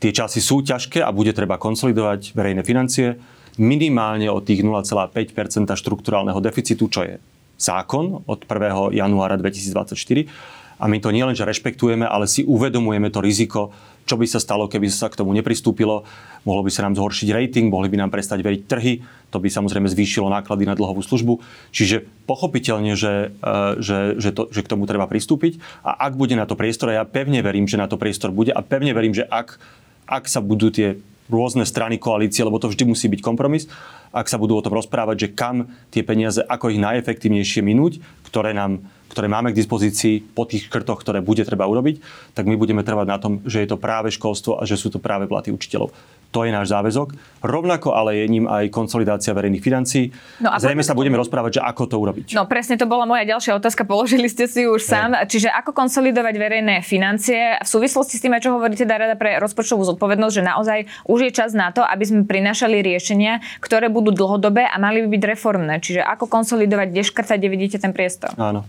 [0.00, 3.20] tie časy sú ťažké a bude treba konsolidovať verejné financie
[3.60, 7.14] minimálne od tých 0,5% štrukturálneho deficitu, čo je
[7.60, 8.96] zákon od 1.
[8.96, 10.80] januára 2024.
[10.80, 13.68] A my to nielen, že rešpektujeme, ale si uvedomujeme to riziko,
[14.04, 16.02] čo by sa stalo, keby sa k tomu nepristúpilo.
[16.42, 18.92] Mohlo by sa nám zhoršiť rating, mohli by nám prestať veriť trhy,
[19.28, 21.38] to by samozrejme zvýšilo náklady na dlhovú službu.
[21.70, 25.60] Čiže pochopiteľne, že, e, že, že, to, že k tomu treba pristúpiť.
[25.84, 28.50] A ak bude na to priestor, a ja pevne verím, že na to priestor bude
[28.50, 29.60] a pevne verím, že ak,
[30.08, 30.98] ak sa budú tie
[31.30, 33.70] rôzne strany koalície, lebo to vždy musí byť kompromis,
[34.10, 38.50] ak sa budú o tom rozprávať, že kam tie peniaze, ako ich najefektívnejšie minúť, ktoré
[38.50, 41.98] nám ktoré máme k dispozícii po tých škrtoch, ktoré bude treba urobiť,
[42.38, 45.02] tak my budeme trvať na tom, že je to práve školstvo a že sú to
[45.02, 45.90] práve platy učiteľov.
[46.30, 47.18] To je náš záväzok.
[47.42, 50.14] Rovnako ale je ním aj konsolidácia verejných financií.
[50.38, 52.38] No a Zrejme sa budeme rozprávať, že ako to urobiť.
[52.38, 55.18] No presne to bola moja ďalšia otázka, položili ste si už sám.
[55.26, 59.82] Čiže ako konsolidovať verejné financie v súvislosti s tým, čo hovorí teda Rada pre rozpočtovú
[59.82, 60.78] zodpovednosť, že naozaj
[61.10, 65.18] už je čas na to, aby sme prinašali riešenia, ktoré budú dlhodobé a mali by
[65.18, 65.82] byť reformné.
[65.82, 68.38] Čiže ako konsolidovať, kde škrtať, kde vidíte ten priestor.
[68.38, 68.62] Áno.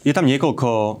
[0.00, 1.00] Je tam niekoľko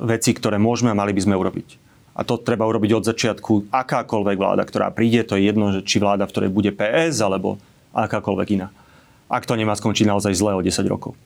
[0.00, 1.68] vecí, ktoré môžeme a mali by sme urobiť.
[2.14, 3.74] A to treba urobiť od začiatku.
[3.74, 7.58] Akákoľvek vláda, ktorá príde, to je jedno, či vláda, v ktorej bude PS, alebo
[7.92, 8.68] akákoľvek iná.
[9.26, 11.18] Ak to nemá skončiť naozaj zle o 10 rokov.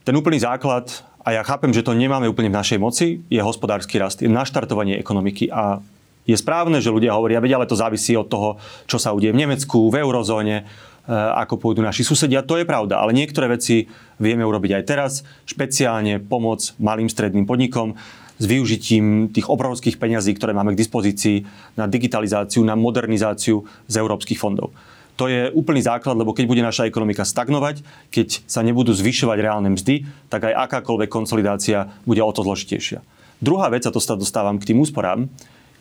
[0.00, 4.00] Ten úplný základ, a ja chápem, že to nemáme úplne v našej moci, je hospodársky
[4.00, 5.52] rast, je naštartovanie ekonomiky.
[5.52, 5.84] A
[6.24, 8.56] je správne, že ľudia hovoria, vedia, ale to závisí od toho,
[8.88, 10.64] čo sa udie v Nemecku, v eurozóne,
[11.08, 12.44] ako pôjdu naši susedia.
[12.44, 13.88] To je pravda, ale niektoré veci
[14.20, 15.12] vieme urobiť aj teraz.
[15.48, 17.96] Špeciálne pomoc malým stredným podnikom
[18.40, 21.44] s využitím tých obrovských peňazí, ktoré máme k dispozícii
[21.76, 24.72] na digitalizáciu, na modernizáciu z európskych fondov.
[25.20, 29.68] To je úplný základ, lebo keď bude naša ekonomika stagnovať, keď sa nebudú zvyšovať reálne
[29.76, 33.04] mzdy, tak aj akákoľvek konsolidácia bude o to zložitejšia.
[33.36, 35.28] Druhá vec, a to sa dostávam k tým úsporám,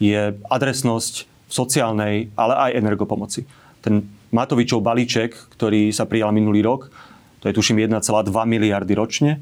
[0.04, 3.48] je adresnosť sociálnej, ale aj energopomoci.
[3.80, 6.94] Ten Matovičov balíček, ktorý sa prijal minulý rok,
[7.42, 9.42] to je tuším 1,2 miliardy ročne,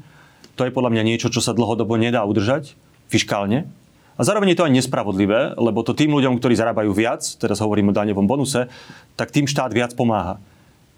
[0.56, 2.74] to je podľa mňa niečo, čo sa dlhodobo nedá udržať
[3.06, 3.70] fiskálne.
[4.18, 7.94] A zároveň je to aj nespravodlivé, lebo to tým ľuďom, ktorí zarábajú viac, teraz hovorím
[7.94, 8.66] o daňovom bonuse,
[9.14, 10.42] tak tým štát viac pomáha.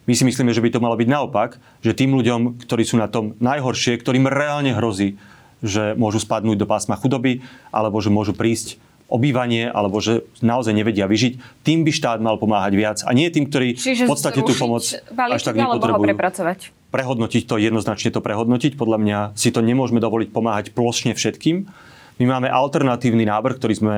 [0.09, 3.13] My si myslíme, že by to malo byť naopak, že tým ľuďom, ktorí sú na
[3.13, 5.21] tom najhoršie, ktorým reálne hrozí,
[5.61, 11.11] že môžu spadnúť do pásma chudoby, alebo že môžu prísť obývanie, alebo že naozaj nevedia
[11.11, 12.99] vyžiť, tým by štát mal pomáhať viac.
[13.03, 16.07] A nie tým, ktorí Čiže v podstate tú pomoc až tak nepotrebujú.
[16.15, 16.59] prepracovať.
[16.95, 18.79] Prehodnotiť to, jednoznačne to prehodnotiť.
[18.79, 21.67] Podľa mňa si to nemôžeme dovoliť pomáhať plošne všetkým
[22.21, 23.95] my máme alternatívny návrh, ktorý sme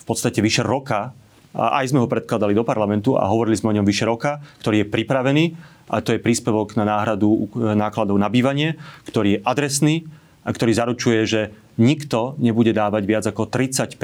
[0.00, 1.12] v podstate vyše roka,
[1.50, 4.80] a aj sme ho predkladali do parlamentu a hovorili sme o ňom vyše roka, ktorý
[4.80, 5.44] je pripravený
[5.90, 8.78] a to je príspevok na náhradu nákladov na bývanie,
[9.10, 10.06] ktorý je adresný
[10.44, 11.40] a ktorý zaručuje, že
[11.76, 13.96] nikto nebude dávať viac ako 30%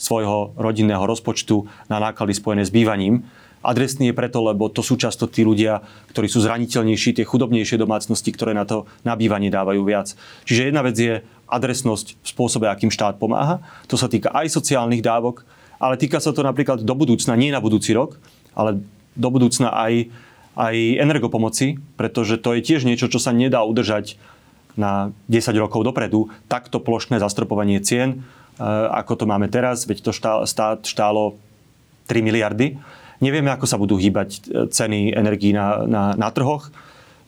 [0.00, 3.22] svojho rodinného rozpočtu na náklady spojené s bývaním.
[3.62, 8.34] Adresný je preto, lebo to sú často tí ľudia, ktorí sú zraniteľnejší, tie chudobnejšie domácnosti,
[8.34, 10.18] ktoré na to nabývanie dávajú viac.
[10.42, 13.62] Čiže jedna vec je adresnosť v spôsobe, akým štát pomáha.
[13.86, 15.46] To sa týka aj sociálnych dávok,
[15.78, 18.18] ale týka sa to napríklad do budúcna, nie na budúci rok,
[18.58, 18.82] ale
[19.14, 20.10] do budúcna aj,
[20.58, 24.18] aj energopomoci, pretože to je tiež niečo, čo sa nedá udržať
[24.78, 26.32] na 10 rokov dopredu.
[26.48, 28.24] Takto plošné zastropovanie cien,
[28.56, 30.12] e, ako to máme teraz, veď to
[30.48, 31.36] štát štálo
[32.08, 32.80] 3 miliardy.
[33.22, 34.38] Nevieme, ako sa budú hýbať e,
[34.72, 36.72] ceny energií na, na, na trhoch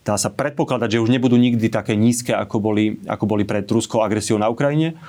[0.04, 4.04] dá sa predpokladať, že už nebudú nikdy také nízke, ako boli, ako boli pred ruskou
[4.04, 5.00] agresiou na Ukrajine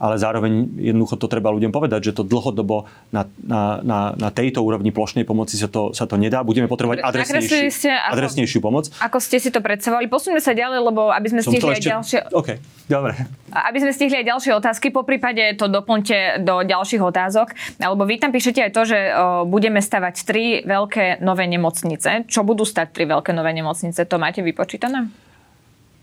[0.00, 4.64] ale zároveň jednoducho to treba ľuďom povedať, že to dlhodobo na, na, na, na tejto
[4.64, 6.40] úrovni plošnej pomoci sa to, sa to nedá.
[6.40, 8.88] Budeme potrebovať adresnejšiu, ste, ako, adresnejšiu pomoc.
[8.96, 10.08] Ako ste si to predstavovali?
[10.08, 12.18] Posuňme sa ďalej, lebo aby sme stihli aj ďalšie...
[12.32, 12.48] OK,
[12.88, 13.12] dobre.
[13.52, 18.16] Aby sme stihli aj ďalšie otázky, po prípade to doplňte do ďalších otázok, lebo vy
[18.16, 18.98] tam píšete aj to, že
[19.44, 22.24] budeme stavať tri veľké nové nemocnice.
[22.24, 24.00] Čo budú stať tri veľké nové nemocnice?
[24.08, 25.12] To máte vypočítané?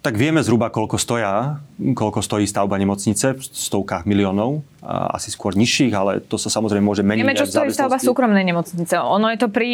[0.02, 5.92] Tak vieme zhruba, koľko stoja, koľko stojí stavba nemocnice v stovkách miliónov, asi skôr nižších,
[5.92, 7.24] ale to sa samozrejme môže meniť.
[7.26, 8.96] Vieme, čo stojí stavba súkromnej nemocnice.
[9.04, 9.70] Ono je to pri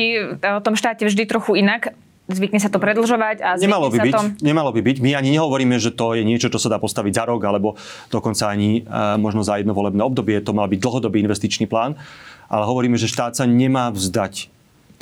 [0.65, 1.93] tom štáte vždy trochu inak.
[2.23, 4.47] Zvykne sa to predlžovať a nemalo by byť, to...
[4.47, 5.03] Nemalo by byť.
[5.03, 7.75] My ani nehovoríme, že to je niečo, čo sa dá postaviť za rok, alebo
[8.07, 10.39] dokonca ani uh, možno za jedno volebné obdobie.
[10.39, 11.99] To mal byť dlhodobý investičný plán.
[12.47, 14.47] Ale hovoríme, že štát sa nemá vzdať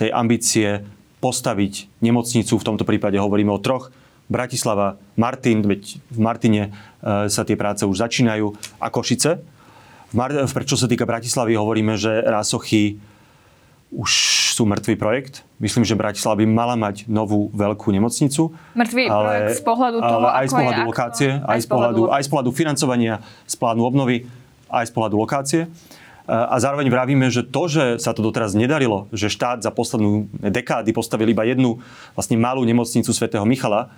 [0.02, 0.82] tej ambície
[1.22, 3.94] postaviť nemocnicu, v tomto prípade hovoríme o troch
[4.32, 6.62] Bratislava, Martin, veď v Martine
[7.04, 9.44] e, sa tie práce už začínajú, a Košice.
[10.12, 12.96] V Mar- čo sa týka Bratislavy, hovoríme, že Rásochy
[13.92, 14.12] už
[14.56, 15.44] sú mŕtvý projekt.
[15.60, 18.56] Myslím, že Bratislava by mala mať novú veľkú nemocnicu.
[18.72, 22.30] Mŕtvý ale, projekt z pohľadu toho, aj z pohľadu lokácie, aj, z pohľadu, aj z
[22.32, 24.24] pohľadu financovania, z plánu obnovy,
[24.72, 25.62] aj z pohľadu lokácie.
[26.32, 30.96] A zároveň vravíme, že to, že sa to doteraz nedarilo, že štát za poslednú dekády
[30.96, 31.84] postavil iba jednu
[32.16, 33.92] vlastne malú nemocnicu svätého Michala,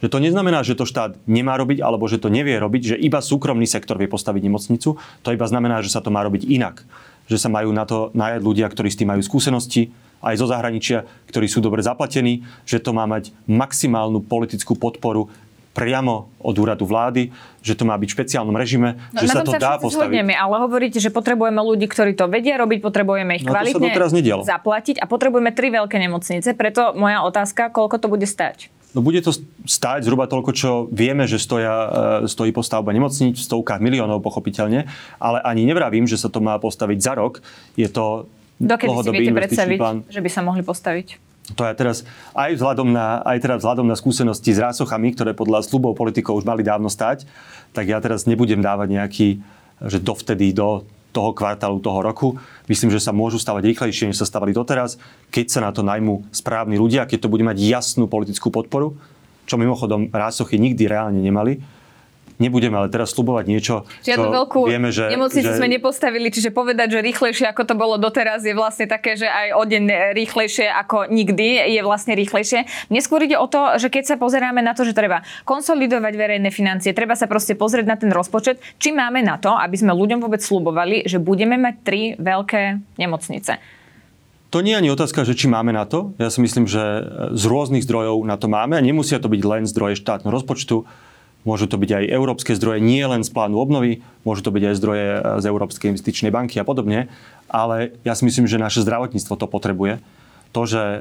[0.00, 3.20] že to neznamená, že to štát nemá robiť alebo že to nevie robiť, že iba
[3.20, 4.96] súkromný sektor vie postaviť nemocnicu.
[4.96, 6.82] To iba znamená, že sa to má robiť inak.
[7.28, 11.08] Že sa majú na to najať ľudia, ktorí s tým majú skúsenosti, aj zo zahraničia,
[11.32, 15.32] ktorí sú dobre zaplatení, že to má mať maximálnu politickú podporu
[15.70, 17.30] priamo od úradu vlády,
[17.62, 20.18] že to má byť v špeciálnom režime, no, že sa to sa dá postaviť.
[20.18, 23.94] Zhodneme, ale hovoríte, že potrebujeme ľudí, ktorí to vedia robiť, potrebujeme ich no, kvalitne
[24.42, 26.58] zaplatiť a potrebujeme tri veľké nemocnice.
[26.58, 28.68] Preto moja otázka, koľko to bude stať?
[28.90, 29.30] No bude to
[29.70, 31.74] stáť zhruba toľko, čo vieme, že stoja,
[32.24, 34.90] e, stojí postavba nemocníc v stovkách miliónov, pochopiteľne,
[35.22, 37.38] ale ani nevravím, že sa to má postaviť za rok.
[37.78, 38.26] Je to
[38.60, 39.98] Dokedy si viete predstaviť, plán.
[40.10, 41.30] že by sa mohli postaviť?
[41.56, 45.66] To je teraz aj vzhľadom na, aj teda vzhľadom na skúsenosti s rásochami, ktoré podľa
[45.66, 47.26] slubov politikov už mali dávno stať,
[47.74, 49.28] tak ja teraz nebudem dávať nejaký,
[49.86, 52.38] že dovtedy do toho kvartálu, toho roku.
[52.70, 54.98] Myslím, že sa môžu stavať rýchlejšie, než sa stavali doteraz,
[55.34, 58.94] keď sa na to najmú správni ľudia, keď to bude mať jasnú politickú podporu,
[59.50, 61.79] čo mimochodom rásochy nikdy reálne nemali
[62.40, 65.12] nebudeme ale teraz slubovať niečo, Žiadnu čo veľkú vieme, že...
[65.12, 65.58] nemocnicu že...
[65.60, 69.54] sme nepostavili, čiže povedať, že rýchlejšie ako to bolo doteraz je vlastne také, že aj
[69.54, 72.66] o deň rýchlejšie ako nikdy je vlastne rýchlejšie.
[72.88, 76.96] Neskôr ide o to, že keď sa pozeráme na to, že treba konsolidovať verejné financie,
[76.96, 80.40] treba sa proste pozrieť na ten rozpočet, či máme na to, aby sme ľuďom vôbec
[80.40, 83.60] slubovali, že budeme mať tri veľké nemocnice.
[84.50, 86.10] To nie je ani otázka, že či máme na to.
[86.18, 86.82] Ja si myslím, že
[87.38, 90.82] z rôznych zdrojov na to máme a nemusia to byť len zdroje štátneho rozpočtu.
[91.40, 94.74] Môžu to byť aj európske zdroje, nie len z plánu obnovy, môžu to byť aj
[94.76, 97.08] zdroje e, z Európskej investičnej banky a podobne,
[97.48, 100.04] ale ja si myslím, že naše zdravotníctvo to potrebuje.
[100.52, 101.00] to, že e,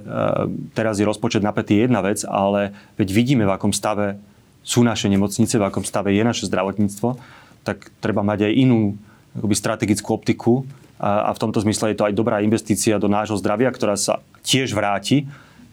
[0.78, 4.22] teraz je rozpočet napätý jedna vec, ale veď vidíme, v akom stave
[4.64, 7.18] sú naše nemocnice, v akom stave je naše zdravotníctvo,
[7.66, 8.96] tak treba mať aj inú
[9.36, 10.54] akoby, strategickú optiku
[11.02, 14.72] a, v tomto zmysle je to aj dobrá investícia do nášho zdravia, ktorá sa tiež
[14.72, 15.28] vráti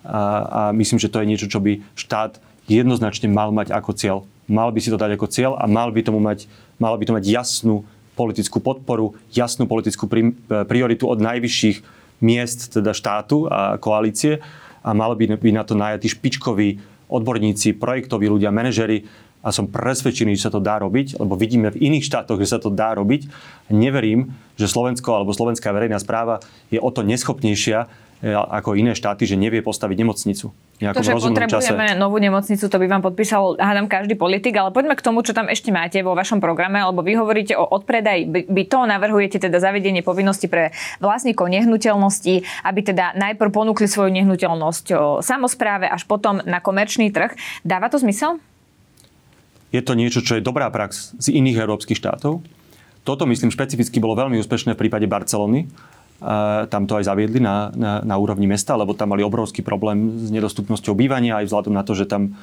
[0.06, 2.38] a myslím, že to je niečo, čo by štát
[2.70, 4.18] jednoznačne mal mať ako cieľ.
[4.46, 6.46] Mal by si to dať ako cieľ a mal by, tomu mať,
[6.78, 7.82] mal by to mať jasnú
[8.14, 10.08] politickú podporu, jasnú politickú
[10.64, 11.76] prioritu od najvyšších
[12.24, 14.40] miest teda štátu a koalície
[14.80, 16.80] a mal by byť na to najatí špičkoví
[17.12, 19.04] odborníci, projektoví ľudia, manažery
[19.44, 22.58] a som presvedčený, že sa to dá robiť, lebo vidíme v iných štátoch, že sa
[22.58, 23.30] to dá robiť.
[23.70, 29.28] Neverím, že Slovensko alebo slovenská verejná správa je o to neschopnejšia E, ako iné štáty,
[29.28, 30.48] že nevie postaviť nemocnicu.
[30.76, 31.72] To, že potrebujeme čase.
[31.96, 35.48] novú nemocnicu, to by vám podpísal, hádam, každý politik, ale poďme k tomu, čo tam
[35.48, 40.48] ešte máte vo vašom programe, lebo vy hovoríte o odpredaj bytov, navrhujete teda zavedenie povinnosti
[40.48, 44.86] pre vlastníkov nehnuteľnosti, aby teda najprv ponúkli svoju nehnuteľnosť
[45.24, 47.32] samozpráve, až potom na komerčný trh.
[47.64, 48.36] Dáva to zmysel?
[49.72, 52.44] Je to niečo, čo je dobrá prax z iných európskych štátov.
[53.06, 55.70] Toto, myslím, špecificky bolo veľmi úspešné v prípade Barcelony,
[56.72, 60.32] tam to aj zaviedli na, na, na úrovni mesta, lebo tam mali obrovský problém s
[60.32, 62.36] nedostupnosťou bývania, aj vzhľadom na to, že tam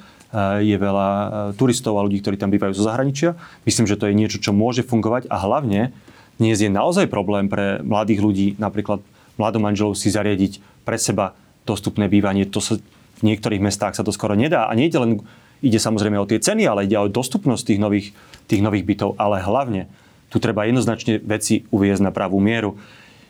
[0.61, 1.09] je veľa
[1.57, 3.37] turistov a ľudí, ktorí tam bývajú zo zahraničia.
[3.65, 5.93] Myslím, že to je niečo, čo môže fungovať a hlavne
[6.41, 9.05] dnes je naozaj problém pre mladých ľudí, napríklad
[9.37, 12.49] mladom manželov si zariadiť pre seba dostupné bývanie.
[12.49, 12.81] To sa
[13.21, 14.67] v niektorých mestách sa to skoro nedá.
[14.67, 15.11] A nejde len,
[15.63, 18.07] ide samozrejme o tie ceny, ale ide aj o dostupnosť tých nových,
[18.49, 19.15] tých nových bytov.
[19.15, 19.87] Ale hlavne
[20.27, 22.75] tu treba jednoznačne veci uviezť na pravú mieru.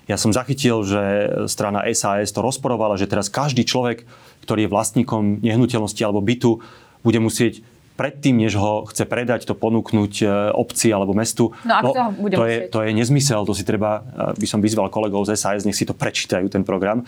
[0.04, 1.02] Ja som zachytil, že
[1.48, 4.04] strana SAS to rozporovala, že teraz každý človek,
[4.44, 6.60] ktorý je vlastníkom nehnuteľnosti alebo bytu,
[7.04, 7.64] bude musieť
[7.94, 11.54] predtým, než ho chce predať, to ponúknuť e, obci alebo mestu.
[11.62, 14.60] No no, to bude to, je, to je nezmysel, to si treba, e, by som
[14.60, 17.06] vyzval kolegov z SAS, nech si to prečítajú, ten program.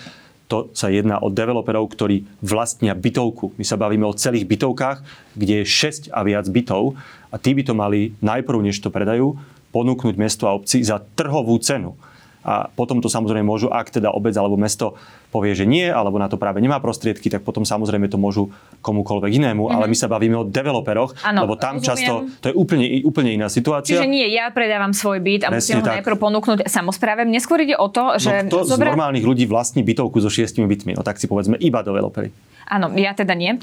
[0.53, 3.57] To sa jedná o developerov, ktorí vlastnia bytovku.
[3.57, 5.01] My sa bavíme o celých bytovkách,
[5.33, 6.93] kde je 6 a viac bytov
[7.33, 9.41] a tí by to mali najprv, než to predajú,
[9.73, 11.97] ponúknuť mestu a obci za trhovú cenu
[12.45, 14.93] a potom to samozrejme môžu, ak teda obec alebo mesto
[15.33, 18.53] povie, že nie, alebo na to práve nemá prostriedky, tak potom samozrejme to môžu
[18.85, 19.65] komukoľvek inému.
[19.65, 19.75] Mm-hmm.
[19.81, 21.89] Ale my sa bavíme o developeroch, ano, lebo tam rozumiem.
[21.89, 23.97] často to je úplne, úplne iná situácia.
[23.97, 25.93] Čiže nie, ja predávam svoj byt a Presne musím ho tak.
[25.99, 27.25] najprv ponúknuť samozpráve.
[27.25, 28.45] Mne skôr ide o to, že...
[28.45, 28.87] No, kto zobra...
[28.87, 30.93] z normálnych ľudí vlastní bytovku so šiestimi bytmi?
[30.93, 32.29] No tak si povedzme iba developeri.
[32.65, 33.61] Áno, ja teda nie.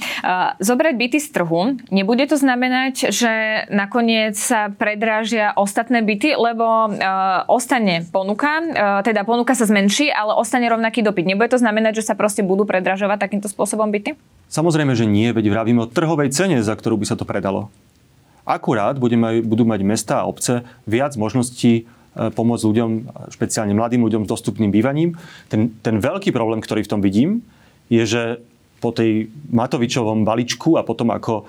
[0.63, 6.95] Zobrať byty z trhu, nebude to znamenať, že nakoniec sa predrážia ostatné byty, lebo
[7.51, 8.63] ostane ponuka,
[9.03, 11.27] teda ponuka sa zmenší, ale ostane rovnaký dopyt.
[11.27, 14.15] Nebude to znamenať, že sa proste budú predražovať takýmto spôsobom byty?
[14.47, 17.75] Samozrejme, že nie, veď vravíme o trhovej cene, za ktorú by sa to predalo.
[18.47, 22.91] Akurát budú mať, mesta a obce viac možností pomôcť ľuďom,
[23.33, 25.17] špeciálne mladým ľuďom s dostupným bývaním.
[25.49, 27.41] Ten, ten veľký problém, ktorý v tom vidím,
[27.89, 28.23] je, že
[28.83, 31.43] po tej Matovičovom balíčku a potom ako e,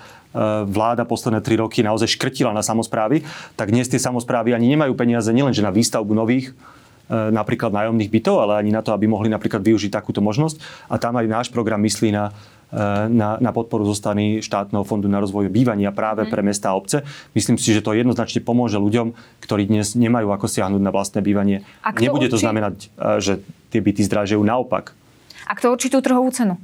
[0.69, 3.25] vláda posledné tri roky naozaj škrtila na samozprávy,
[3.57, 8.45] tak dnes tie samozprávy ani nemajú peniaze nielenže na výstavbu nových e, napríklad nájomných bytov,
[8.45, 10.61] ale ani na to, aby mohli napríklad využiť takúto možnosť.
[10.93, 12.29] A tam aj náš program myslí na,
[12.69, 16.77] e, na, na podporu zo strany štátneho fondu na rozvoj bývania práve pre mesta a
[16.77, 17.01] obce.
[17.33, 21.65] Myslím si, že to jednoznačne pomôže ľuďom, ktorí dnes nemajú ako siahnuť na vlastné bývanie.
[21.97, 22.33] Nebude určí...
[22.37, 22.75] to znamenať,
[23.17, 23.41] že
[23.73, 24.93] tie byty zdražujú naopak.
[25.49, 26.61] A kto určí tú trhovú cenu?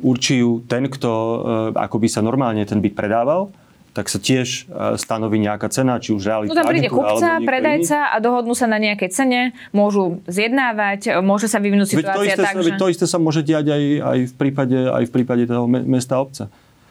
[0.00, 1.38] Určujú ten, kto e,
[1.76, 3.48] ako by sa normálne ten byt predával,
[3.96, 8.12] tak sa tiež e, stanoví nejaká cena, či už realitná No tam príde kupca, predajca
[8.12, 9.40] a dohodnú sa na nejakej cene,
[9.72, 12.70] môžu zjednávať, môže sa vyvinúť situácia to isté, tak, že...
[12.76, 16.44] To isté sa môže diať aj, aj, v, prípade, aj v prípade toho mesta obce.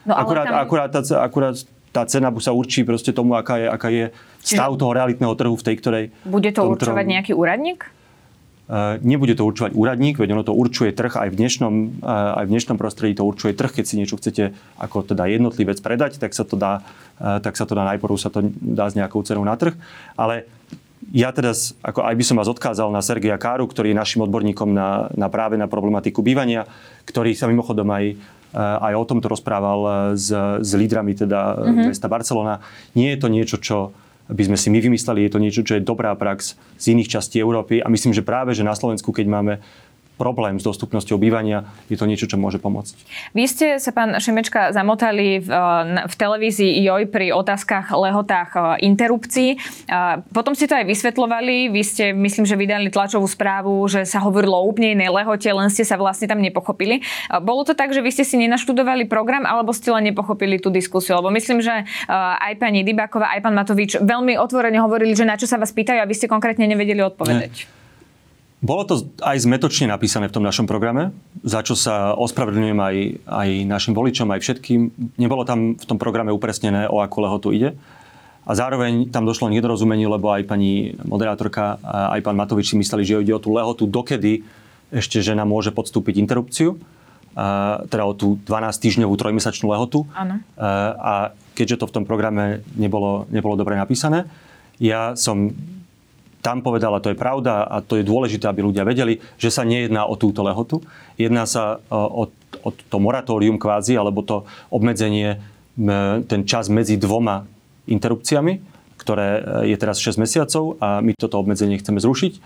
[0.05, 0.57] No, akurát, tam...
[0.61, 1.55] akurát, tá, akurát
[1.93, 4.05] tá cena sa určí proste tomu, aká je, aká je
[4.43, 4.81] stav Čiže...
[4.83, 6.05] toho realitného trhu v tej ktorej...
[6.27, 7.13] Bude to určovať trhu...
[7.15, 7.87] nejaký úradník?
[8.65, 12.49] Eh, nebude to určovať úradník, veď ono to určuje trh aj v dnešnom, eh, aj
[12.49, 13.69] v dnešnom prostredí to určuje trh.
[13.69, 16.81] Keď si niečo chcete ako teda jednotlivec predať, tak sa to dá,
[17.21, 19.77] eh, tak sa to dá najprv sa to dá s nejakou cenou na trh.
[20.17, 20.49] Ale
[21.13, 24.73] ja teraz, ako aj by som vás odkázal na Sergeja Káru, ktorý je našim odborníkom
[24.73, 26.65] na, na práve na problematiku bývania,
[27.05, 28.17] ktorý sa mimochodom aj
[28.55, 30.31] aj o tomto rozprával s,
[30.63, 31.91] s lídrami teda mm-hmm.
[31.91, 32.63] mesta Barcelona.
[32.95, 33.91] Nie je to niečo, čo
[34.29, 35.25] by sme si my vymysleli.
[35.25, 38.57] Je to niečo, čo je dobrá prax z iných častí Európy a myslím, že práve,
[38.57, 39.53] že na Slovensku, keď máme
[40.15, 42.95] problém s dostupnosťou bývania, je to niečo, čo môže pomôcť.
[43.35, 45.49] Vy ste sa, pán Šemečka, zamotali v,
[46.07, 49.59] v televízii JOJ pri otázkach, lehotách e, interrupcií.
[50.31, 51.69] Potom ste to aj vysvetlovali.
[51.69, 55.67] Vy ste, myslím, že vydali tlačovú správu, že sa hovorilo o úplne inej lehote, len
[55.67, 57.03] ste sa vlastne tam nepochopili.
[57.43, 61.19] Bolo to tak, že vy ste si nenaštudovali program, alebo ste len nepochopili tú diskusiu?
[61.19, 65.49] Lebo myslím, že aj pani Dybáková, aj pán Matovič veľmi otvorene hovorili, že na čo
[65.49, 67.67] sa vás pýtajú a vy ste konkrétne nevedeli odpovedať.
[67.67, 67.84] Ne.
[68.65, 71.13] Bolo to aj zmetočne napísané v tom našom programe,
[71.45, 72.95] za čo sa ospravedlňujem aj,
[73.29, 74.79] aj našim voličom, aj všetkým.
[75.21, 77.77] Nebolo tam v tom programe upresnené, o akú lehotu ide.
[78.41, 83.05] A zároveň tam došlo k nedorozumeniu, lebo aj pani moderátorka, aj pán Matovič si mysleli,
[83.05, 84.41] že ide o tú lehotu, dokedy
[84.89, 86.81] ešte žena môže podstúpiť interrupciu,
[87.85, 90.09] teda o tú 12-týždňovú trojmesačnú lehotu.
[90.17, 90.41] Áno.
[90.57, 94.25] A keďže to v tom programe nebolo, nebolo dobre napísané,
[94.81, 95.53] ja som
[96.45, 100.05] tam povedala, to je pravda a to je dôležité, aby ľudia vedeli, že sa nejedná
[100.05, 100.85] o túto lehotu.
[101.17, 102.29] Jedná sa e, o,
[102.61, 105.41] o to moratórium kvázi, alebo to obmedzenie,
[106.29, 107.49] ten čas medzi dvoma
[107.89, 108.61] interrupciami,
[109.01, 112.33] ktoré e, je teraz 6 mesiacov a my toto obmedzenie chceme zrušiť.
[112.37, 112.39] E,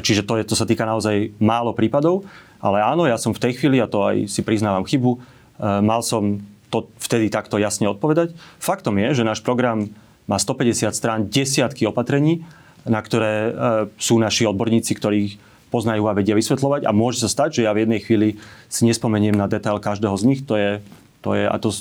[0.00, 2.24] čiže to, je, to sa týka naozaj málo prípadov.
[2.64, 5.20] Ale áno, ja som v tej chvíli, a to aj si priznávam chybu,
[5.60, 6.40] mal som
[6.72, 8.32] to vtedy takto jasne odpovedať.
[8.56, 9.92] Faktom je, že náš program
[10.24, 12.40] má 150 strán, desiatky opatrení
[12.84, 13.52] na ktoré e,
[13.96, 15.32] sú naši odborníci, ktorých
[15.72, 18.28] poznajú a vedia vysvetľovať a môže sa stať, že ja v jednej chvíli
[18.70, 20.40] si nespomeniem na detail každého z nich.
[20.46, 20.78] To je,
[21.18, 21.74] to je, a to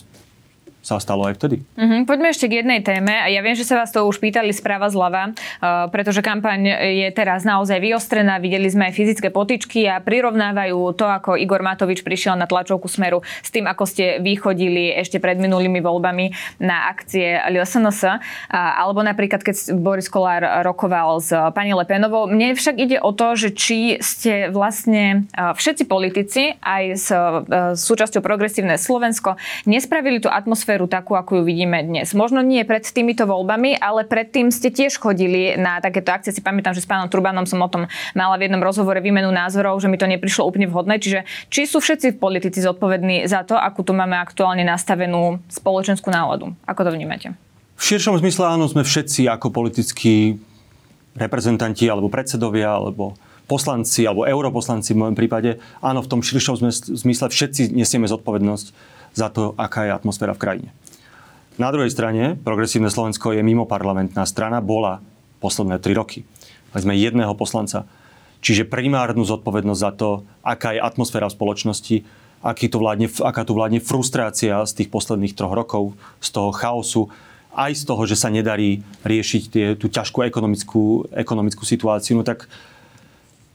[0.83, 1.63] sa stalo aj vtedy.
[1.79, 2.03] Uh-huh.
[2.03, 3.15] Poďme ešte k jednej téme.
[3.31, 7.47] Ja viem, že sa vás to už pýtali správa zľava, uh, pretože kampaň je teraz
[7.47, 8.35] naozaj vyostrená.
[8.43, 13.23] Videli sme aj fyzické potičky a prirovnávajú to, ako Igor Matovič prišiel na tlačovku Smeru
[13.39, 18.01] s tým, ako ste vychodili ešte pred minulými voľbami na akcie LSNS.
[18.03, 18.19] Uh,
[18.51, 22.27] alebo napríklad, keď Boris Kolár rokoval s pani Lepenovou.
[22.27, 27.71] Mne však ide o to, že či ste vlastne uh, všetci politici aj s uh,
[27.71, 32.17] súčasťou Progresívne Slovensko nespravili tú atmosféru atmosféru takú, ako ju vidíme dnes.
[32.17, 36.33] Možno nie pred týmito voľbami, ale predtým ste tiež chodili na takéto akcie.
[36.33, 37.85] Si pamätám, že s pánom Turbanom som o tom
[38.17, 40.97] mala v jednom rozhovore výmenu názorov, že mi to neprišlo úplne vhodné.
[40.97, 46.57] Čiže či sú všetci politici zodpovední za to, akú tu máme aktuálne nastavenú spoločenskú náladu?
[46.65, 47.37] Ako to vnímate?
[47.77, 50.41] V širšom zmysle áno, sme všetci ako politickí
[51.13, 53.13] reprezentanti alebo predsedovia alebo
[53.45, 56.57] poslanci alebo europoslanci v môjom prípade, áno, v tom širšom
[56.97, 60.69] zmysle všetci nesieme zodpovednosť za to, aká je atmosféra v krajine.
[61.61, 65.05] Na druhej strane, Progresívne Slovensko je mimo parlamentná strana, bola
[65.37, 66.25] posledné tri roky.
[66.73, 67.85] Mali sme jedného poslanca.
[68.43, 70.09] Čiže primárnu zodpovednosť za to,
[70.41, 71.95] aká je atmosféra v spoločnosti,
[72.43, 77.07] aký tu vládne, aká tu vládne frustrácia z tých posledných troch rokov, z toho chaosu,
[77.53, 82.49] aj z toho, že sa nedarí riešiť tie, tú ťažkú ekonomickú, ekonomickú situáciu, no tak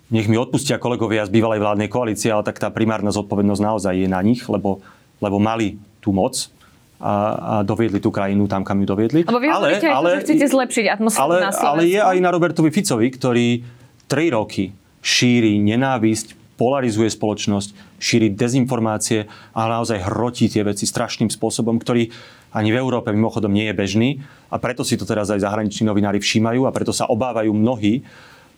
[0.09, 4.09] nech mi odpustia kolegovia z bývalej vládnej koalície, ale tak tá primárna zodpovednosť naozaj je
[4.09, 4.81] na nich, lebo
[5.19, 6.51] lebo mali tú moc
[6.99, 9.21] a, a doviedli tú krajinu tam, kam ju doviedli.
[9.23, 11.67] Lebo vy ale, aj ale, to, že chcete zlepšiť atmosféru ale, na Slovensku.
[11.71, 13.63] Ale je aj na Robertovi Ficovi, ktorý
[14.11, 21.79] tri roky šíri nenávisť, polarizuje spoločnosť, šíri dezinformácie a naozaj hrotí tie veci strašným spôsobom,
[21.79, 22.11] ktorý
[22.51, 24.09] ani v Európe mimochodom nie je bežný
[24.51, 28.03] a preto si to teraz aj zahraniční novinári všímajú a preto sa obávajú mnohí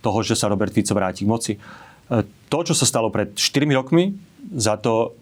[0.00, 1.52] toho, že sa Robert Fico vráti k moci.
[1.52, 1.58] E,
[2.48, 4.16] to, čo sa stalo pred 4 rokmi,
[4.56, 5.12] za to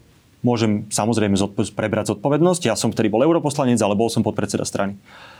[0.42, 2.70] môžem samozrejme zodpo- prebrať zodpovednosť.
[2.70, 4.94] Ja som vtedy bol europoslanec, ale bol som podpredseda strany.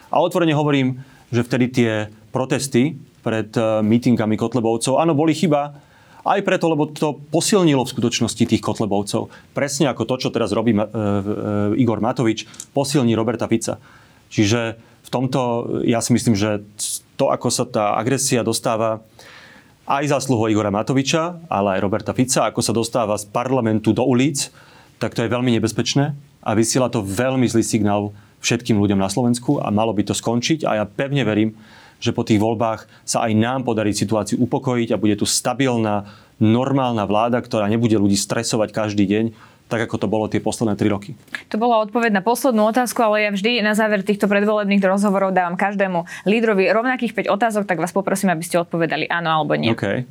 [0.08, 1.90] A otvorene hovorím, že vtedy tie
[2.32, 5.76] protesty pred uh, mítingami Kotlebovcov, áno, boli chyba,
[6.24, 9.32] aj preto, lebo to posilnilo v skutočnosti tých Kotlebovcov.
[9.52, 13.76] Presne ako to, čo teraz robí uh, uh, Igor Matovič, posilní Roberta Fica.
[14.28, 15.40] Čiže v tomto
[15.88, 16.60] ja si myslím, že
[17.16, 19.00] to, ako sa tá agresia dostáva
[19.88, 24.52] aj zásluhou Igora Matoviča, ale aj Roberta Fica, ako sa dostáva z parlamentu do ulic,
[24.98, 29.58] tak to je veľmi nebezpečné a vysiela to veľmi zlý signál všetkým ľuďom na Slovensku
[29.58, 31.58] a malo by to skončiť a ja pevne verím,
[31.98, 36.06] že po tých voľbách sa aj nám podarí situáciu upokojiť a bude tu stabilná,
[36.38, 39.24] normálna vláda, ktorá nebude ľudí stresovať každý deň,
[39.68, 41.12] tak ako to bolo tie posledné tri roky.
[41.52, 45.60] To bola odpoveď na poslednú otázku, ale ja vždy na záver týchto predvolebných rozhovorov dávam
[45.60, 49.74] každému lídrovi rovnakých 5 otázok, tak vás poprosím, aby ste odpovedali áno alebo nie.
[49.74, 50.08] Okay.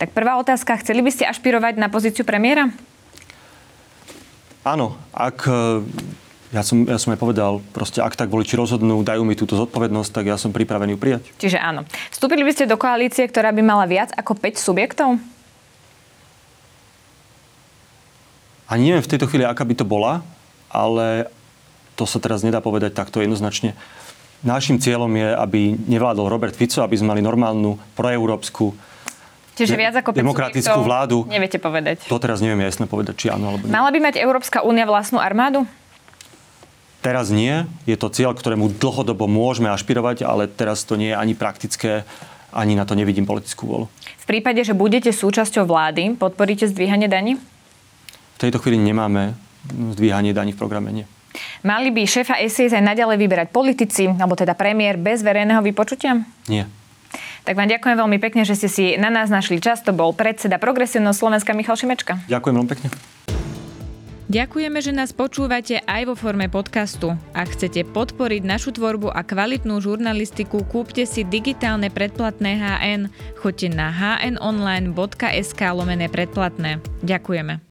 [0.00, 2.72] Tak prvá otázka, chceli by ste ašpirovať na pozíciu premiéra?
[4.64, 5.84] Áno, ak e,
[6.56, 10.08] ja som, ja som aj povedal, proste ak tak voliči rozhodnú, dajú mi túto zodpovednosť,
[10.08, 11.22] tak ja som pripravený ju prijať.
[11.36, 11.84] Čiže áno.
[12.08, 15.20] Vstúpili by ste do koalície, ktorá by mala viac ako 5 subjektov?
[18.72, 20.24] A neviem v tejto chvíli, aká by to bola,
[20.72, 21.28] ale
[22.00, 23.76] to sa teraz nedá povedať takto jednoznačne.
[24.40, 28.88] Našim cieľom je, aby nevládol Robert Fico, aby sme mali normálnu proeurópsku
[29.60, 31.28] Čiže viac ako demokratickú vládu.
[31.28, 32.08] Neviete povedať.
[32.08, 33.72] To teraz neviem jasne povedať, či áno alebo nie.
[33.72, 35.68] Mala by mať Európska únia vlastnú armádu?
[37.00, 37.64] Teraz nie.
[37.88, 42.04] Je to cieľ, ktorému dlhodobo môžeme ašpirovať, ale teraz to nie je ani praktické,
[42.52, 43.86] ani na to nevidím politickú volu.
[44.20, 47.40] V prípade, že budete súčasťou vlády, podporíte zdvíhanie daní?
[48.36, 49.32] V tejto chvíli nemáme
[49.96, 51.06] zdvíhanie daní v programe, nie.
[51.62, 56.20] Mali by šéfa SIS aj naďalej vyberať politici, alebo teda premiér bez verejného vypočutia?
[56.50, 56.66] Nie.
[57.44, 59.80] Tak vám ďakujem veľmi pekne, že ste si na nás našli čas.
[59.86, 62.20] To bol predseda Progresívneho Slovenska Michal Šimečka.
[62.28, 62.88] Ďakujem veľmi pekne.
[64.30, 67.18] Ďakujeme, že nás počúvate aj vo forme podcastu.
[67.34, 73.02] Ak chcete podporiť našu tvorbu a kvalitnú žurnalistiku, kúpte si digitálne predplatné HN.
[73.42, 76.78] Choďte na hnonline.sk lomené predplatné.
[77.02, 77.66] Ďakujeme.